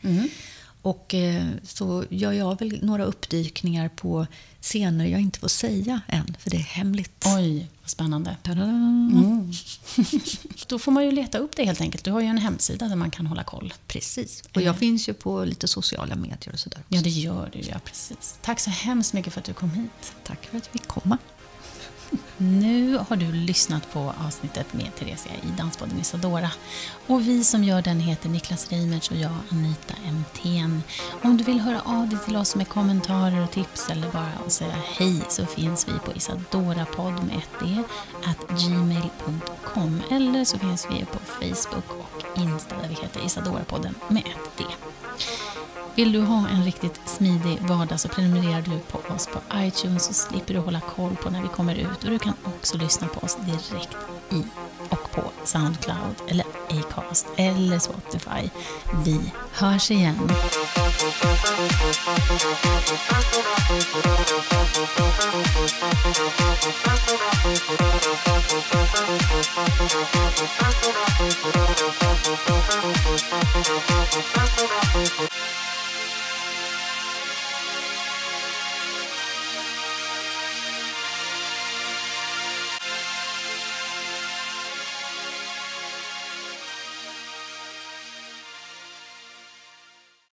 [0.82, 4.26] Och eh, så gör jag väl några uppdykningar på
[4.60, 7.24] scener jag inte får säga än, för det är hemligt.
[7.36, 8.36] Oj, vad spännande.
[8.42, 8.66] Ta-da!
[10.66, 12.04] Då får man ju leta upp det helt enkelt.
[12.04, 13.74] Du har ju en hemsida där man kan hålla koll.
[13.86, 14.42] Precis.
[14.54, 16.78] Och jag finns ju på lite sociala medier och sådär.
[16.78, 16.94] också.
[16.94, 17.58] Ja, det gör du.
[17.60, 18.38] Ja, precis.
[18.42, 20.12] Tack så hemskt mycket för att du kom hit.
[20.24, 21.18] Tack för att vi fick komma.
[22.36, 26.50] Nu har du lyssnat på avsnittet med Theresia i Danspodden Isadora.
[27.06, 30.82] Och vi som gör den heter Niklas Reimertz och jag Anita Emthén.
[31.22, 34.52] Om du vill höra av dig till oss med kommentarer och tips eller bara att
[34.52, 37.82] säga hej så finns vi på isadorapodd med ett d
[38.24, 44.22] at gmail.com eller så finns vi på Facebook och Insta där vi heter Isadorapodden med
[44.22, 44.64] ett d.
[45.94, 50.14] Vill du ha en riktigt smidig vardag så prenumererar du på oss på iTunes så
[50.14, 52.04] slipper du hålla koll på när vi kommer ut.
[52.04, 53.96] Och du kan också lyssna på oss direkt
[54.30, 54.44] i
[54.88, 58.50] och på Soundcloud eller Acast eller Spotify.
[59.04, 60.18] Vi hörs igen.